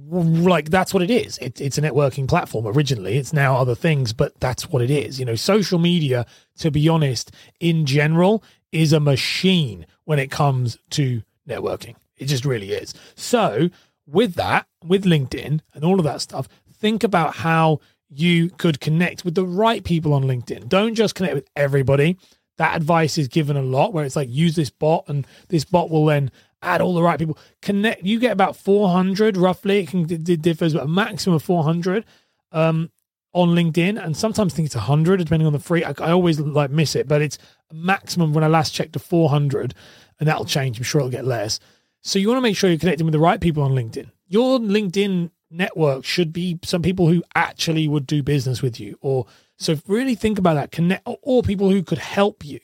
Like, 0.09 0.71
that's 0.71 0.95
what 0.95 1.03
it 1.03 1.11
is. 1.11 1.39
It, 1.39 1.61
it's 1.61 1.77
a 1.77 1.83
networking 1.83 2.29
platform 2.29 2.69
originally. 2.69 3.19
It's 3.19 3.33
now 3.33 3.57
other 3.57 3.75
things, 3.75 4.13
but 4.13 4.39
that's 4.39 4.71
what 4.71 4.83
it 4.83 4.93
is. 4.93 5.19
You 5.19 5.25
know, 5.25 5.35
social 5.35 5.81
media, 5.81 6.25
to 6.59 6.71
be 6.71 6.89
honest, 6.89 7.33
in 7.59 7.85
general, 7.85 8.45
is 8.71 8.93
a 8.93 9.01
machine 9.01 9.87
when 10.05 10.21
it 10.21 10.31
comes 10.31 10.79
to 10.91 11.25
networking. 11.49 11.97
It 12.17 12.27
just 12.27 12.45
really 12.45 12.71
is. 12.71 12.95
So, 13.17 13.71
with 14.07 14.35
that, 14.35 14.67
with 14.85 15.05
LinkedIn 15.05 15.61
and 15.75 15.85
all 15.85 15.99
of 15.99 16.05
that 16.05 16.21
stuff, 16.21 16.49
think 16.73 17.03
about 17.03 17.37
how 17.37 17.81
you 18.09 18.51
could 18.51 18.81
connect 18.81 19.25
with 19.25 19.35
the 19.35 19.47
right 19.47 19.83
people 19.85 20.13
on 20.13 20.25
LinkedIn. 20.25 20.69
Don't 20.69 20.95
just 20.95 21.15
connect 21.15 21.35
with 21.35 21.49
everybody. 21.57 22.17
That 22.59 22.77
advice 22.77 23.19
is 23.19 23.29
given 23.29 23.57
a 23.57 23.63
lot 23.63 23.93
where 23.93 24.05
it's 24.05 24.17
like 24.17 24.31
use 24.31 24.55
this 24.55 24.71
bot 24.71 25.05
and 25.09 25.27
this 25.49 25.65
bot 25.65 25.91
will 25.91 26.07
then 26.07 26.31
add 26.63 26.81
all 26.81 26.95
the 26.95 27.03
right 27.03 27.19
people. 27.19 27.39
Connect. 27.63 28.03
You 28.03 28.19
get 28.19 28.33
about 28.33 28.57
400 28.57 29.37
roughly. 29.37 29.81
It 29.81 29.89
can 29.89 30.11
it 30.11 30.43
differs, 30.43 30.75
but 30.75 30.85
a 30.85 30.89
maximum 30.89 31.37
of 31.37 31.43
400 31.43 32.05
um, 32.53 32.91
on 33.33 33.51
LinkedIn, 33.51 34.03
and 34.03 34.17
sometimes 34.17 34.55
think 34.55 34.67
it's 34.67 34.75
100 34.75 35.19
depending 35.19 35.47
on 35.47 35.53
the 35.53 35.59
free. 35.59 35.85
I, 35.85 35.93
I 36.01 36.13
always 36.13 36.41
like 36.41 36.71
miss 36.71 36.97
it, 36.97 37.07
but 37.07 37.21
it's 37.21 37.39
maximum 37.73 38.33
when 38.33 38.45
I 38.45 38.49
last 38.49 38.73
checked 38.73 38.95
to 38.95 38.99
400, 38.99 39.75
and 40.19 40.29
that'll 40.29 40.47
change. 40.47 40.79
I'm 40.79 40.85
sure 40.85 41.01
it'll 41.01 41.11
get 41.11 41.27
less. 41.27 41.61
So 42.03 42.19
you 42.19 42.29
want 42.29 42.38
to 42.38 42.43
make 42.43 42.57
sure 42.57 42.71
you're 42.71 42.79
connecting 42.79 43.07
with 43.07 43.12
the 43.12 43.19
right 43.19 43.41
people 43.41 43.62
on 43.62 43.73
LinkedIn. 43.73 44.11
Your 44.29 44.59
LinkedIn 44.59 45.31
network 45.50 46.05
should 46.05 46.33
be 46.33 46.59
some 46.65 46.83
people 46.83 47.09
who 47.09 47.23
actually 47.35 47.88
would 47.88 48.07
do 48.07 48.23
business 48.23 48.62
with 48.62 48.81
you 48.81 48.99
or 49.00 49.26
so 49.57 49.76
really 49.87 50.15
think 50.15 50.38
about 50.38 50.55
that 50.55 50.71
connect 50.71 51.07
or 51.23 51.43
people 51.43 51.71
who 51.71 51.83
could 51.83 51.99
help 51.99 52.45
you. 52.45 52.61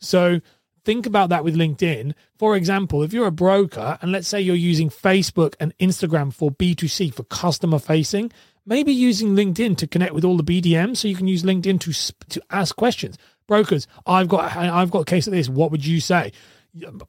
So 0.00 0.40
think 0.84 1.06
about 1.06 1.30
that 1.30 1.44
with 1.44 1.56
LinkedIn. 1.56 2.14
For 2.38 2.56
example, 2.56 3.02
if 3.02 3.12
you're 3.12 3.26
a 3.26 3.32
broker 3.32 3.98
and 4.02 4.12
let's 4.12 4.28
say 4.28 4.40
you're 4.40 4.56
using 4.56 4.90
Facebook 4.90 5.54
and 5.58 5.76
Instagram 5.78 6.32
for 6.32 6.50
B2C 6.50 7.14
for 7.14 7.24
customer 7.24 7.78
facing, 7.78 8.30
maybe 8.66 8.92
using 8.92 9.34
LinkedIn 9.34 9.76
to 9.78 9.86
connect 9.86 10.12
with 10.12 10.24
all 10.24 10.36
the 10.36 10.44
BDMs 10.44 10.98
so 10.98 11.08
you 11.08 11.16
can 11.16 11.28
use 11.28 11.42
LinkedIn 11.42 11.80
to 11.80 12.14
to 12.28 12.42
ask 12.50 12.76
questions. 12.76 13.16
Brokers, 13.46 13.86
I've 14.06 14.28
got 14.28 14.54
I've 14.56 14.90
got 14.90 15.00
a 15.00 15.06
case 15.06 15.26
of 15.26 15.32
this. 15.32 15.48
What 15.48 15.70
would 15.70 15.84
you 15.86 16.00
say? 16.00 16.32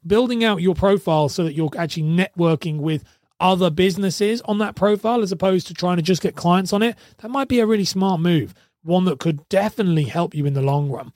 Building 0.05 0.43
out 0.43 0.61
your 0.61 0.75
profile 0.75 1.29
so 1.29 1.43
that 1.43 1.53
you're 1.53 1.69
actually 1.77 2.03
networking 2.03 2.79
with 2.79 3.03
other 3.39 3.69
businesses 3.69 4.41
on 4.41 4.57
that 4.57 4.75
profile 4.75 5.21
as 5.21 5.31
opposed 5.31 5.67
to 5.67 5.73
trying 5.73 5.97
to 5.97 6.03
just 6.03 6.21
get 6.21 6.35
clients 6.35 6.73
on 6.73 6.83
it, 6.83 6.97
that 7.19 7.29
might 7.29 7.47
be 7.47 7.59
a 7.59 7.65
really 7.65 7.85
smart 7.85 8.19
move, 8.19 8.53
one 8.83 9.05
that 9.05 9.19
could 9.19 9.47
definitely 9.49 10.03
help 10.03 10.35
you 10.35 10.45
in 10.45 10.53
the 10.53 10.61
long 10.61 10.89
run. 10.89 11.13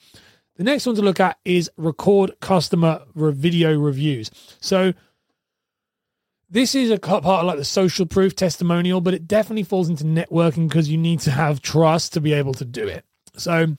The 0.56 0.64
next 0.64 0.86
one 0.86 0.96
to 0.96 1.02
look 1.02 1.20
at 1.20 1.40
is 1.44 1.70
record 1.78 2.40
customer 2.40 3.04
video 3.16 3.78
reviews. 3.78 4.30
So, 4.62 4.94
this 6.50 6.76
is 6.76 6.92
a 6.92 7.00
part 7.00 7.26
of 7.26 7.46
like 7.46 7.58
the 7.58 7.66
social 7.66 8.06
proof 8.06 8.36
testimonial, 8.36 9.02
but 9.02 9.16
it 9.16 9.28
definitely 9.28 9.64
falls 9.64 9.90
into 9.90 10.04
networking 10.04 10.68
because 10.68 10.88
you 10.88 11.00
need 11.00 11.20
to 11.22 11.32
have 11.32 11.64
trust 11.64 12.14
to 12.14 12.22
be 12.22 12.32
able 12.32 12.54
to 12.54 12.66
do 12.66 12.88
it. 12.88 13.04
So, 13.36 13.76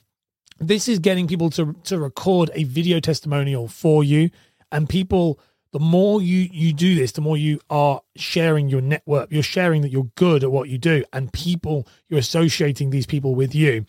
this 0.59 0.89
is 0.89 0.99
getting 0.99 1.27
people 1.27 1.49
to, 1.51 1.73
to 1.85 1.97
record 1.97 2.51
a 2.53 2.65
video 2.65 2.99
testimonial 2.99 3.69
for 3.69 4.03
you 4.03 4.29
and 4.71 4.87
people 4.89 5.39
the 5.75 5.79
more 5.79 6.21
you 6.21 6.47
you 6.53 6.71
do 6.71 6.95
this 6.95 7.11
the 7.11 7.21
more 7.21 7.35
you 7.35 7.59
are 7.69 8.01
sharing 8.15 8.69
your 8.69 8.79
network. 8.79 9.29
You're 9.29 9.43
sharing 9.43 9.81
that 9.81 9.91
you're 9.91 10.09
good 10.15 10.41
at 10.41 10.49
what 10.49 10.69
you 10.69 10.77
do 10.77 11.03
and 11.11 11.33
people 11.33 11.85
you're 12.07 12.19
associating 12.19 12.91
these 12.91 13.05
people 13.05 13.35
with 13.35 13.53
you. 13.53 13.85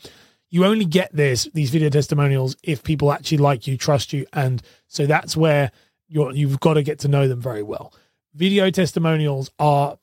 You 0.51 0.65
only 0.65 0.85
get 0.85 1.15
this 1.15 1.49
these 1.55 1.71
video 1.71 1.89
testimonials 1.89 2.57
if 2.65 2.83
people 2.83 3.13
actually 3.13 3.39
like 3.39 3.69
you 3.69 3.77
trust 3.77 4.13
you. 4.13 4.27
And 4.33 4.63
so 4.89 5.07
that's 5.07 5.37
where 5.37 5.71
you're 6.09 6.33
you've 6.33 6.59
got 6.59 6.75
to 6.75 6.83
get 6.83 6.99
to 7.01 7.09
know 7.09 7.29
them 7.29 7.41
very 7.41 7.63
well. 7.63 7.95
Video 8.35 8.69
testimonials 8.71 9.53
are 9.61 9.97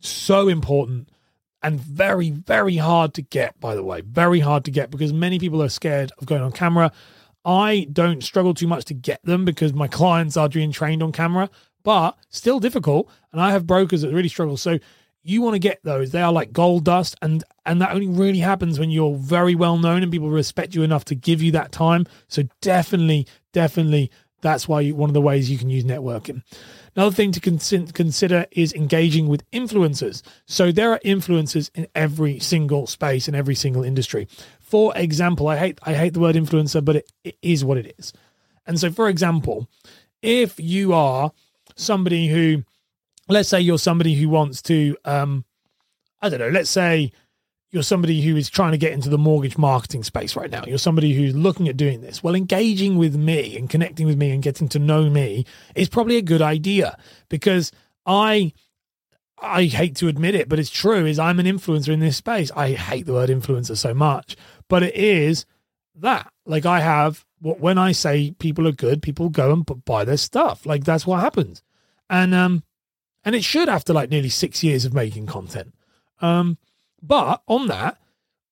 so 0.00 0.48
important 0.48 1.10
and 1.62 1.80
very 1.80 2.30
very 2.30 2.76
hard 2.76 3.14
to 3.14 3.22
get 3.22 3.58
by 3.60 3.76
the 3.76 3.84
way. 3.84 4.00
Very 4.00 4.40
hard 4.40 4.64
to 4.64 4.72
get 4.72 4.90
because 4.90 5.12
many 5.12 5.38
people 5.38 5.62
are 5.62 5.68
scared 5.68 6.10
of 6.18 6.26
going 6.26 6.42
on 6.42 6.50
camera 6.50 6.90
I 7.44 7.86
don't 7.92 8.22
struggle 8.22 8.54
too 8.54 8.66
much 8.66 8.84
to 8.86 8.94
get 8.94 9.22
them 9.24 9.44
because 9.44 9.72
my 9.72 9.88
clients 9.88 10.36
are 10.36 10.48
being 10.48 10.72
trained 10.72 11.02
on 11.02 11.12
camera, 11.12 11.48
but 11.82 12.16
still 12.28 12.60
difficult. 12.60 13.10
And 13.32 13.40
I 13.40 13.52
have 13.52 13.66
brokers 13.66 14.02
that 14.02 14.12
really 14.12 14.28
struggle. 14.28 14.56
So 14.56 14.78
you 15.22 15.42
want 15.42 15.54
to 15.54 15.58
get 15.58 15.80
those. 15.82 16.10
They 16.10 16.22
are 16.22 16.32
like 16.32 16.52
gold 16.52 16.84
dust, 16.84 17.16
and 17.22 17.44
and 17.66 17.80
that 17.82 17.92
only 17.92 18.08
really 18.08 18.38
happens 18.38 18.78
when 18.78 18.90
you're 18.90 19.16
very 19.16 19.54
well 19.54 19.78
known 19.78 20.02
and 20.02 20.10
people 20.10 20.30
respect 20.30 20.74
you 20.74 20.82
enough 20.82 21.04
to 21.06 21.14
give 21.14 21.42
you 21.42 21.52
that 21.52 21.72
time. 21.72 22.06
So 22.28 22.44
definitely, 22.60 23.26
definitely, 23.52 24.10
that's 24.40 24.66
why 24.66 24.80
you, 24.80 24.94
one 24.94 25.10
of 25.10 25.14
the 25.14 25.20
ways 25.20 25.50
you 25.50 25.58
can 25.58 25.70
use 25.70 25.84
networking. 25.84 26.42
Another 26.96 27.14
thing 27.14 27.32
to 27.32 27.40
consider 27.40 28.46
is 28.50 28.72
engaging 28.72 29.28
with 29.28 29.48
influencers. 29.52 30.22
So 30.46 30.72
there 30.72 30.92
are 30.92 30.98
influencers 31.04 31.70
in 31.74 31.86
every 31.94 32.40
single 32.40 32.86
space 32.86 33.28
in 33.28 33.34
every 33.34 33.54
single 33.54 33.84
industry. 33.84 34.26
For 34.70 34.96
example, 34.96 35.48
I 35.48 35.56
hate 35.56 35.78
I 35.82 35.94
hate 35.94 36.14
the 36.14 36.20
word 36.20 36.36
influencer, 36.36 36.84
but 36.84 36.96
it, 36.96 37.12
it 37.24 37.36
is 37.42 37.64
what 37.64 37.76
it 37.76 37.94
is. 37.98 38.12
And 38.66 38.78
so, 38.78 38.90
for 38.90 39.08
example, 39.08 39.68
if 40.22 40.60
you 40.60 40.92
are 40.92 41.32
somebody 41.76 42.28
who, 42.28 42.62
let's 43.28 43.48
say, 43.48 43.60
you're 43.60 43.78
somebody 43.78 44.14
who 44.14 44.28
wants 44.28 44.62
to, 44.62 44.96
um, 45.04 45.44
I 46.22 46.28
don't 46.28 46.38
know, 46.38 46.50
let's 46.50 46.70
say 46.70 47.10
you're 47.72 47.82
somebody 47.82 48.20
who 48.20 48.36
is 48.36 48.50
trying 48.50 48.72
to 48.72 48.78
get 48.78 48.92
into 48.92 49.08
the 49.08 49.18
mortgage 49.18 49.56
marketing 49.56 50.02
space 50.02 50.36
right 50.36 50.50
now. 50.50 50.64
You're 50.66 50.78
somebody 50.78 51.14
who's 51.14 51.34
looking 51.34 51.68
at 51.68 51.76
doing 51.76 52.00
this. 52.00 52.22
Well, 52.22 52.34
engaging 52.34 52.98
with 52.98 53.16
me 53.16 53.56
and 53.56 53.70
connecting 53.70 54.06
with 54.06 54.18
me 54.18 54.30
and 54.30 54.42
getting 54.42 54.68
to 54.70 54.78
know 54.78 55.08
me 55.08 55.46
is 55.74 55.88
probably 55.88 56.16
a 56.16 56.22
good 56.22 56.42
idea 56.42 56.96
because 57.28 57.72
I 58.06 58.52
I 59.42 59.64
hate 59.64 59.96
to 59.96 60.08
admit 60.08 60.34
it, 60.34 60.48
but 60.48 60.58
it's 60.58 60.70
true, 60.70 61.06
is 61.06 61.18
I'm 61.18 61.40
an 61.40 61.46
influencer 61.46 61.88
in 61.88 62.00
this 62.00 62.16
space. 62.16 62.50
I 62.54 62.72
hate 62.72 63.06
the 63.06 63.14
word 63.14 63.30
influencer 63.30 63.76
so 63.76 63.94
much, 63.94 64.36
but 64.70 64.82
it 64.82 64.94
is 64.94 65.44
that. 65.96 66.32
Like 66.46 66.64
I 66.64 66.80
have 66.80 67.26
what 67.40 67.60
when 67.60 67.76
I 67.76 67.92
say 67.92 68.30
people 68.38 68.66
are 68.66 68.72
good, 68.72 69.02
people 69.02 69.28
go 69.28 69.52
and 69.52 69.84
buy 69.84 70.04
their 70.04 70.16
stuff. 70.16 70.64
Like 70.64 70.84
that's 70.84 71.06
what 71.06 71.20
happens. 71.20 71.62
And 72.08 72.34
um 72.34 72.62
and 73.24 73.34
it 73.34 73.44
should 73.44 73.68
after 73.68 73.92
like 73.92 74.10
nearly 74.10 74.30
six 74.30 74.64
years 74.64 74.84
of 74.84 74.94
making 74.94 75.26
content. 75.26 75.74
Um, 76.20 76.58
but 77.02 77.42
on 77.46 77.68
that, 77.68 77.98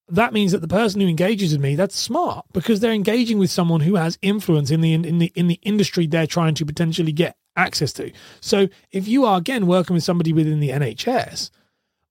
that 0.08 0.32
means 0.32 0.52
that 0.52 0.60
the 0.60 0.68
person 0.68 1.00
who 1.00 1.06
engages 1.06 1.52
with 1.52 1.60
me 1.60 1.75
that's 1.75 1.96
smart 1.96 2.46
because 2.52 2.80
they're 2.80 2.92
engaging 2.92 3.38
with 3.38 3.50
someone 3.50 3.80
who 3.80 3.96
has 3.96 4.18
influence 4.22 4.70
in 4.70 4.80
the 4.80 4.92
in 4.92 5.18
the 5.18 5.32
in 5.34 5.48
the 5.48 5.60
industry 5.62 6.06
they're 6.06 6.26
trying 6.26 6.54
to 6.54 6.66
potentially 6.66 7.12
get 7.12 7.37
access 7.56 7.92
to. 7.94 8.10
So 8.40 8.68
if 8.90 9.08
you 9.08 9.25
are 9.25 9.38
again 9.38 9.66
working 9.66 9.94
with 9.94 10.04
somebody 10.04 10.32
within 10.32 10.60
the 10.60 10.70
NHS, 10.70 11.50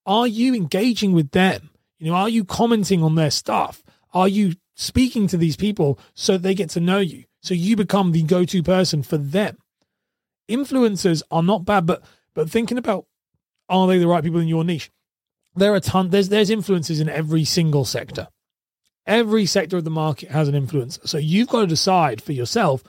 are 0.05 0.27
you 0.27 0.53
engaging 0.53 1.13
with 1.13 1.31
them? 1.31 1.69
You 1.97 2.11
know, 2.11 2.17
are 2.17 2.29
you 2.29 2.45
commenting 2.45 3.03
on 3.03 3.15
their 3.15 3.31
stuff? 3.31 3.83
Are 4.17 4.27
you 4.27 4.55
speaking 4.75 5.27
to 5.27 5.37
these 5.37 5.55
people 5.55 5.99
so 6.15 6.37
they 6.37 6.55
get 6.55 6.71
to 6.71 6.79
know 6.79 6.97
you? 6.97 7.25
So 7.43 7.53
you 7.53 7.75
become 7.75 8.11
the 8.11 8.23
go-to 8.23 8.63
person 8.63 9.03
for 9.03 9.17
them. 9.17 9.57
Influencers 10.49 11.21
are 11.29 11.43
not 11.43 11.65
bad, 11.65 11.85
but 11.85 12.03
but 12.33 12.49
thinking 12.49 12.79
about 12.79 13.05
are 13.69 13.85
they 13.85 13.99
the 13.99 14.07
right 14.07 14.23
people 14.23 14.39
in 14.39 14.47
your 14.47 14.63
niche? 14.63 14.89
There 15.55 15.75
are 15.75 15.79
ton 15.79 16.09
there's 16.09 16.29
there's 16.29 16.49
influences 16.49 16.99
in 16.99 17.09
every 17.09 17.43
single 17.43 17.85
sector. 17.85 18.27
Every 19.05 19.45
sector 19.45 19.77
of 19.77 19.83
the 19.83 19.91
market 19.91 20.31
has 20.31 20.47
an 20.47 20.55
influence. 20.55 20.97
So 21.05 21.19
you've 21.19 21.49
got 21.49 21.61
to 21.61 21.67
decide 21.67 22.19
for 22.19 22.33
yourself 22.33 22.83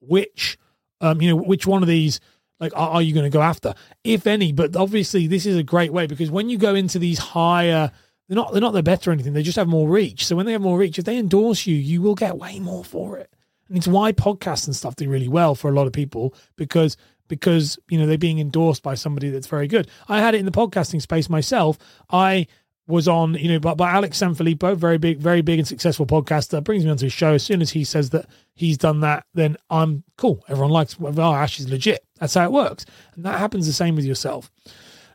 which 0.00 0.58
um, 1.00 1.22
you 1.22 1.28
know, 1.28 1.36
which 1.36 1.64
one 1.64 1.82
of 1.82 1.88
these 1.88 2.18
like 2.58 2.72
are, 2.74 2.90
are 2.90 3.02
you 3.02 3.14
going 3.14 3.30
to 3.30 3.30
go 3.30 3.42
after, 3.42 3.74
if 4.02 4.26
any? 4.26 4.52
But 4.52 4.74
obviously, 4.74 5.28
this 5.28 5.46
is 5.46 5.56
a 5.56 5.62
great 5.62 5.92
way 5.92 6.06
because 6.08 6.30
when 6.30 6.48
you 6.48 6.58
go 6.58 6.74
into 6.74 6.98
these 6.98 7.18
higher, 7.18 7.92
they're 8.28 8.36
not 8.36 8.52
they're 8.52 8.60
not 8.60 8.72
the 8.72 8.82
better 8.82 9.10
or 9.10 9.12
anything. 9.12 9.32
They 9.32 9.42
just 9.42 9.56
have 9.56 9.68
more 9.68 9.88
reach. 9.88 10.26
So 10.26 10.36
when 10.36 10.46
they 10.46 10.52
have 10.52 10.62
more 10.62 10.78
reach, 10.78 10.98
if 10.98 11.04
they 11.04 11.18
endorse 11.18 11.66
you, 11.66 11.76
you 11.76 12.02
will 12.02 12.14
get 12.14 12.38
way 12.38 12.58
more 12.58 12.84
for 12.84 13.18
it. 13.18 13.30
And 13.68 13.76
it's 13.76 13.88
why 13.88 14.12
podcasts 14.12 14.66
and 14.66 14.76
stuff 14.76 14.96
do 14.96 15.08
really 15.08 15.28
well 15.28 15.54
for 15.54 15.70
a 15.70 15.74
lot 15.74 15.86
of 15.86 15.92
people 15.92 16.34
because 16.56 16.96
because 17.28 17.78
you 17.88 17.98
know 17.98 18.06
they're 18.06 18.18
being 18.18 18.38
endorsed 18.38 18.82
by 18.82 18.94
somebody 18.94 19.30
that's 19.30 19.46
very 19.46 19.66
good. 19.66 19.88
I 20.08 20.20
had 20.20 20.34
it 20.34 20.38
in 20.38 20.44
the 20.44 20.52
podcasting 20.52 21.00
space 21.00 21.30
myself. 21.30 21.78
I 22.10 22.46
was 22.86 23.06
on, 23.06 23.34
you 23.34 23.48
know, 23.48 23.60
by, 23.60 23.74
by 23.74 23.90
Alex 23.90 24.18
Sanfilippo, 24.18 24.76
very 24.76 24.98
big, 24.98 25.18
very 25.18 25.40
big 25.40 25.58
and 25.58 25.68
successful 25.68 26.06
podcaster, 26.06 26.62
brings 26.62 26.84
me 26.84 26.90
onto 26.90 27.06
his 27.06 27.12
show. 27.12 27.34
As 27.34 27.42
soon 27.42 27.62
as 27.62 27.70
he 27.70 27.84
says 27.84 28.10
that 28.10 28.26
he's 28.54 28.76
done 28.76 29.00
that, 29.00 29.24
then 29.34 29.56
I'm 29.70 30.02
cool. 30.16 30.44
Everyone 30.48 30.72
likes, 30.72 30.96
oh, 31.00 31.32
Ash 31.32 31.60
is 31.60 31.70
legit. 31.70 32.04
That's 32.18 32.34
how 32.34 32.44
it 32.44 32.52
works. 32.52 32.84
And 33.14 33.24
that 33.24 33.38
happens 33.38 33.66
the 33.66 33.72
same 33.72 33.94
with 33.94 34.04
yourself. 34.04 34.50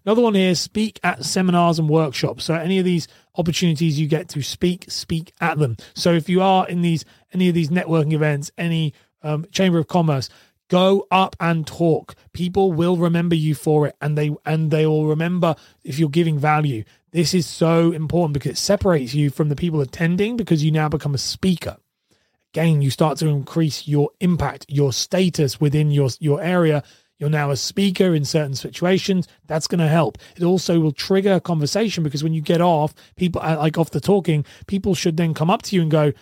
Another 0.07 0.21
one 0.21 0.35
here, 0.35 0.55
speak 0.55 1.01
at 1.03 1.25
seminars 1.25 1.79
and 1.79 1.89
workshops. 1.89 2.45
So 2.45 2.53
any 2.53 2.79
of 2.79 2.85
these 2.85 3.09
opportunities 3.35 3.99
you 3.99 4.07
get 4.07 4.29
to 4.29 4.41
speak, 4.41 4.85
speak 4.87 5.33
at 5.41 5.59
them. 5.59 5.75
So 5.95 6.13
if 6.13 6.29
you 6.29 6.41
are 6.41 6.65
in 6.65 6.81
these, 6.81 7.03
any 7.33 7.49
of 7.49 7.55
these 7.55 7.67
networking 7.67 8.13
events, 8.13 8.49
any 8.57 8.93
um, 9.21 9.45
chamber 9.51 9.79
of 9.79 9.87
commerce, 9.87 10.29
go 10.69 11.05
up 11.11 11.35
and 11.41 11.67
talk 11.67 12.15
people 12.31 12.71
will 12.71 12.95
remember 12.95 13.35
you 13.35 13.53
for 13.53 13.87
it 13.87 13.95
and 14.01 14.17
they 14.17 14.33
and 14.45 14.71
they 14.71 14.85
will 14.85 15.07
remember 15.07 15.55
if 15.83 15.97
you're 15.97 16.09
giving 16.09 16.37
value 16.37 16.83
This 17.11 17.33
is 17.33 17.47
so 17.47 17.91
important 17.91 18.33
because 18.33 18.51
it 18.51 18.57
separates 18.57 19.13
you 19.13 19.29
from 19.29 19.49
the 19.49 19.55
people 19.55 19.81
attending 19.81 20.37
because 20.37 20.63
you 20.63 20.71
now 20.71 20.87
become 20.87 21.15
a 21.15 21.17
speaker. 21.17 21.77
Again, 22.53 22.81
you 22.81 22.91
start 22.91 23.17
to 23.19 23.27
increase 23.27 23.87
your 23.87 24.11
impact, 24.19 24.65
your 24.69 24.93
status 24.93 25.59
within 25.59 25.91
your, 25.91 26.09
your 26.19 26.41
area. 26.41 26.83
You're 27.17 27.29
now 27.29 27.49
a 27.49 27.57
speaker 27.57 28.13
in 28.13 28.25
certain 28.25 28.55
situations. 28.55 29.27
That's 29.47 29.67
going 29.67 29.79
to 29.79 29.87
help. 29.87 30.17
It 30.35 30.43
also 30.43 30.79
will 30.79 30.91
trigger 30.91 31.33
a 31.33 31.41
conversation 31.41 32.03
because 32.03 32.23
when 32.23 32.33
you 32.33 32.41
get 32.41 32.61
off, 32.61 32.93
people 33.15 33.41
uh, 33.41 33.57
like 33.57 33.77
off 33.77 33.91
the 33.91 33.99
talking, 33.99 34.45
people 34.67 34.93
should 34.93 35.17
then 35.17 35.33
come 35.33 35.49
up 35.49 35.63
to 35.63 35.75
you 35.75 35.81
and 35.81 35.91
go, 35.91 36.13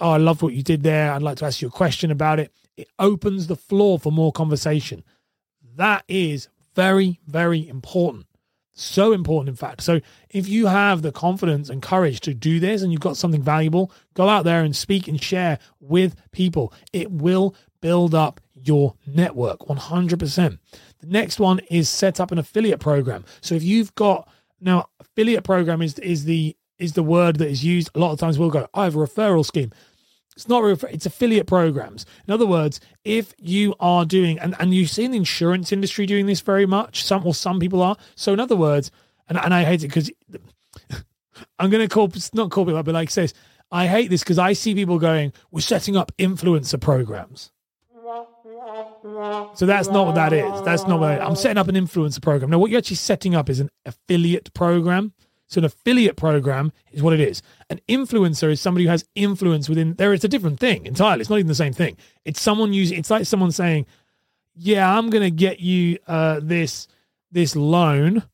Oh, 0.00 0.10
I 0.10 0.16
love 0.16 0.42
what 0.42 0.54
you 0.54 0.62
did 0.62 0.82
there. 0.82 1.12
I'd 1.12 1.22
like 1.22 1.38
to 1.38 1.44
ask 1.44 1.62
you 1.62 1.68
a 1.68 1.70
question 1.70 2.10
about 2.10 2.40
it. 2.40 2.52
It 2.76 2.88
opens 2.98 3.46
the 3.46 3.56
floor 3.56 3.98
for 3.98 4.10
more 4.10 4.32
conversation. 4.32 5.04
That 5.76 6.04
is 6.08 6.48
very, 6.74 7.20
very 7.26 7.68
important. 7.68 8.26
So 8.72 9.12
important, 9.12 9.50
in 9.50 9.54
fact. 9.54 9.82
So, 9.82 10.00
if 10.30 10.48
you 10.48 10.66
have 10.66 11.02
the 11.02 11.12
confidence 11.12 11.70
and 11.70 11.80
courage 11.80 12.18
to 12.22 12.34
do 12.34 12.58
this 12.58 12.82
and 12.82 12.90
you've 12.90 13.00
got 13.00 13.16
something 13.16 13.42
valuable, 13.42 13.92
go 14.14 14.28
out 14.28 14.44
there 14.44 14.64
and 14.64 14.74
speak 14.74 15.06
and 15.06 15.22
share 15.22 15.60
with 15.78 16.16
people. 16.32 16.72
It 16.92 17.12
will 17.12 17.54
build 17.80 18.16
up 18.16 18.40
your 18.66 18.94
network 19.06 19.60
100%. 19.60 20.58
The 21.00 21.06
next 21.06 21.38
one 21.38 21.60
is 21.70 21.88
set 21.88 22.20
up 22.20 22.32
an 22.32 22.38
affiliate 22.38 22.80
program. 22.80 23.24
So, 23.40 23.54
if 23.54 23.62
you've 23.62 23.94
got 23.94 24.28
now, 24.60 24.86
affiliate 24.98 25.44
program 25.44 25.82
is, 25.82 25.98
is 25.98 26.24
the 26.24 26.56
is 26.78 26.94
the 26.94 27.02
word 27.02 27.36
that 27.36 27.48
is 27.48 27.64
used 27.64 27.90
a 27.94 27.98
lot 27.98 28.12
of 28.12 28.18
times. 28.18 28.38
We'll 28.38 28.50
go, 28.50 28.66
I 28.74 28.84
have 28.84 28.96
a 28.96 28.98
referral 28.98 29.44
scheme. 29.44 29.72
It's 30.34 30.48
not 30.48 30.62
refer- 30.62 30.88
it's 30.88 31.06
affiliate 31.06 31.46
programs. 31.46 32.04
In 32.26 32.34
other 32.34 32.46
words, 32.46 32.80
if 33.04 33.32
you 33.38 33.74
are 33.78 34.04
doing 34.04 34.38
and, 34.40 34.56
and 34.58 34.74
you 34.74 34.86
see 34.86 35.04
in 35.04 35.12
the 35.12 35.16
insurance 35.16 35.70
industry 35.70 36.06
doing 36.06 36.26
this 36.26 36.40
very 36.40 36.66
much, 36.66 37.04
some 37.04 37.24
or 37.24 37.34
some 37.34 37.60
people 37.60 37.80
are. 37.82 37.96
So 38.16 38.32
in 38.32 38.40
other 38.40 38.56
words, 38.56 38.90
and, 39.28 39.38
and 39.38 39.54
I 39.54 39.62
hate 39.62 39.84
it 39.84 39.88
because 39.88 40.10
I'm 41.58 41.70
gonna 41.70 41.88
call 41.88 42.12
not 42.32 42.50
call 42.50 42.64
people 42.64 42.82
but 42.82 42.94
like 42.94 43.10
says, 43.10 43.34
I 43.70 43.86
hate 43.86 44.10
this 44.10 44.22
because 44.22 44.38
I 44.38 44.54
see 44.54 44.74
people 44.74 44.98
going, 44.98 45.32
We're 45.52 45.60
setting 45.60 45.96
up 45.96 46.10
influencer 46.18 46.80
programs. 46.80 47.52
So 49.54 49.66
that's 49.66 49.88
not 49.88 50.06
what 50.06 50.14
that 50.14 50.32
is. 50.32 50.62
That's 50.62 50.86
not 50.86 51.00
what 51.00 51.20
I'm 51.20 51.36
setting 51.36 51.58
up 51.58 51.68
an 51.68 51.74
influencer 51.74 52.22
program. 52.22 52.50
Now, 52.50 52.58
what 52.58 52.70
you're 52.70 52.78
actually 52.78 52.96
setting 52.96 53.34
up 53.34 53.48
is 53.50 53.60
an 53.60 53.70
affiliate 53.84 54.52
program. 54.54 55.12
So 55.46 55.58
an 55.58 55.66
affiliate 55.66 56.16
program 56.16 56.72
is 56.90 57.02
what 57.02 57.12
it 57.12 57.20
is. 57.20 57.42
An 57.68 57.80
influencer 57.88 58.50
is 58.50 58.60
somebody 58.60 58.84
who 58.84 58.90
has 58.90 59.04
influence 59.14 59.68
within 59.68 59.94
there. 59.94 60.12
It's 60.12 60.24
a 60.24 60.28
different 60.28 60.58
thing 60.58 60.86
entirely. 60.86 61.20
It's 61.20 61.30
not 61.30 61.38
even 61.38 61.48
the 61.48 61.54
same 61.54 61.72
thing. 61.72 61.96
It's 62.24 62.40
someone 62.40 62.72
using. 62.72 62.98
It's 62.98 63.10
like 63.10 63.26
someone 63.26 63.52
saying, 63.52 63.86
"Yeah, 64.54 64.96
I'm 64.96 65.10
going 65.10 65.22
to 65.22 65.30
get 65.30 65.60
you 65.60 65.98
uh, 66.06 66.40
this 66.42 66.88
this 67.30 67.54
loan." 67.54 68.24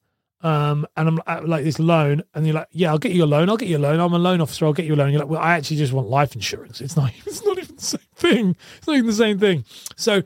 Um, 0.42 0.87
and 0.97 1.09
I'm 1.09 1.21
uh, 1.26 1.42
like 1.45 1.64
this 1.64 1.78
loan, 1.78 2.23
and 2.35 2.47
you're 2.47 2.54
like, 2.54 2.69
yeah, 2.71 2.88
I'll 2.88 2.99
get 2.99 3.12
you 3.12 3.25
a 3.25 3.26
loan. 3.26 3.50
I'll 3.50 3.59
get 3.59 3.69
you 3.69 3.76
a 3.76 3.78
loan. 3.78 4.00
I'm 4.00 4.14
a 4.14 4.19
loan 4.19 4.40
officer. 4.40 4.64
I'll 4.64 4.73
get 4.73 4.87
you 4.87 4.95
a 4.95 4.97
loan. 4.97 5.11
You're 5.11 5.21
like, 5.21 5.28
well, 5.28 5.40
I 5.40 5.57
actually 5.57 5.76
just 5.76 5.92
want 5.92 6.09
life 6.09 6.35
insurance. 6.35 6.80
It's 6.80 6.97
not. 6.97 7.12
It's 7.26 7.45
not 7.45 7.59
even 7.59 7.76
the 7.76 7.83
same 7.83 8.00
thing. 8.14 8.57
It's 8.78 8.87
not 8.87 8.95
even 8.95 9.07
the 9.07 9.12
same 9.12 9.38
thing. 9.38 9.64
So, 9.97 10.23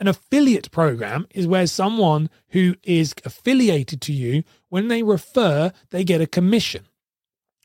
an 0.00 0.06
affiliate 0.06 0.70
program 0.70 1.26
is 1.34 1.46
where 1.46 1.66
someone 1.66 2.30
who 2.50 2.76
is 2.84 3.14
affiliated 3.24 4.00
to 4.02 4.12
you, 4.12 4.44
when 4.68 4.88
they 4.88 5.02
refer, 5.02 5.72
they 5.90 6.04
get 6.04 6.20
a 6.20 6.26
commission. 6.26 6.86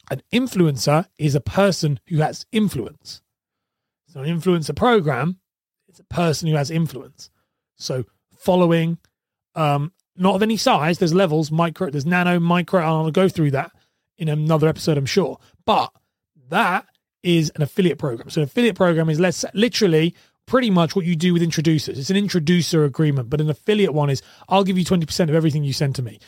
An 0.10 0.22
influencer 0.34 1.08
is 1.18 1.36
a 1.36 1.42
person 1.42 2.00
who 2.08 2.18
has 2.18 2.46
influence. 2.52 3.22
So, 4.08 4.22
an 4.22 4.40
influencer 4.40 4.76
program 4.76 5.40
is 5.88 6.00
a 6.00 6.04
person 6.04 6.48
who 6.48 6.56
has 6.56 6.72
influence. 6.72 7.30
So, 7.78 8.06
following, 8.36 8.98
um, 9.56 9.94
not 10.16 10.36
of 10.36 10.44
any 10.44 10.58
size. 10.58 10.98
There's 10.98 11.14
levels, 11.14 11.52
micro, 11.52 11.90
there's 11.90 12.06
nano, 12.06 12.40
micro. 12.40 12.80
and 12.80 12.90
I'll 12.90 13.12
go 13.12 13.30
through 13.30 13.52
that 13.52 13.72
in 14.18 14.28
another 14.28 14.68
episode, 14.68 14.98
I'm 14.98 15.06
sure. 15.06 15.40
But 15.66 15.92
that 16.50 16.86
is 17.22 17.52
an 17.56 17.62
affiliate 17.62 17.98
program. 18.00 18.30
So, 18.30 18.42
an 18.42 18.46
affiliate 18.46 18.76
program 18.76 19.10
is 19.10 19.20
less 19.20 19.46
literally 19.54 20.16
pretty 20.46 20.70
much 20.70 20.96
what 20.96 21.06
you 21.06 21.16
do 21.16 21.34
with 21.34 21.42
introducers. 21.42 21.98
It's 21.98 22.10
an 22.10 22.18
introducer 22.18 22.84
agreement, 22.84 23.30
but 23.30 23.42
an 23.42 23.50
affiliate 23.50 23.94
one 23.94 24.10
is 24.10 24.22
I'll 24.50 24.64
give 24.64 24.78
you 24.78 24.86
20% 24.86 25.30
of 25.30 25.36
everything 25.36 25.64
you 25.64 25.74
send 25.74 25.96
to 25.96 26.02
me. 26.02 26.20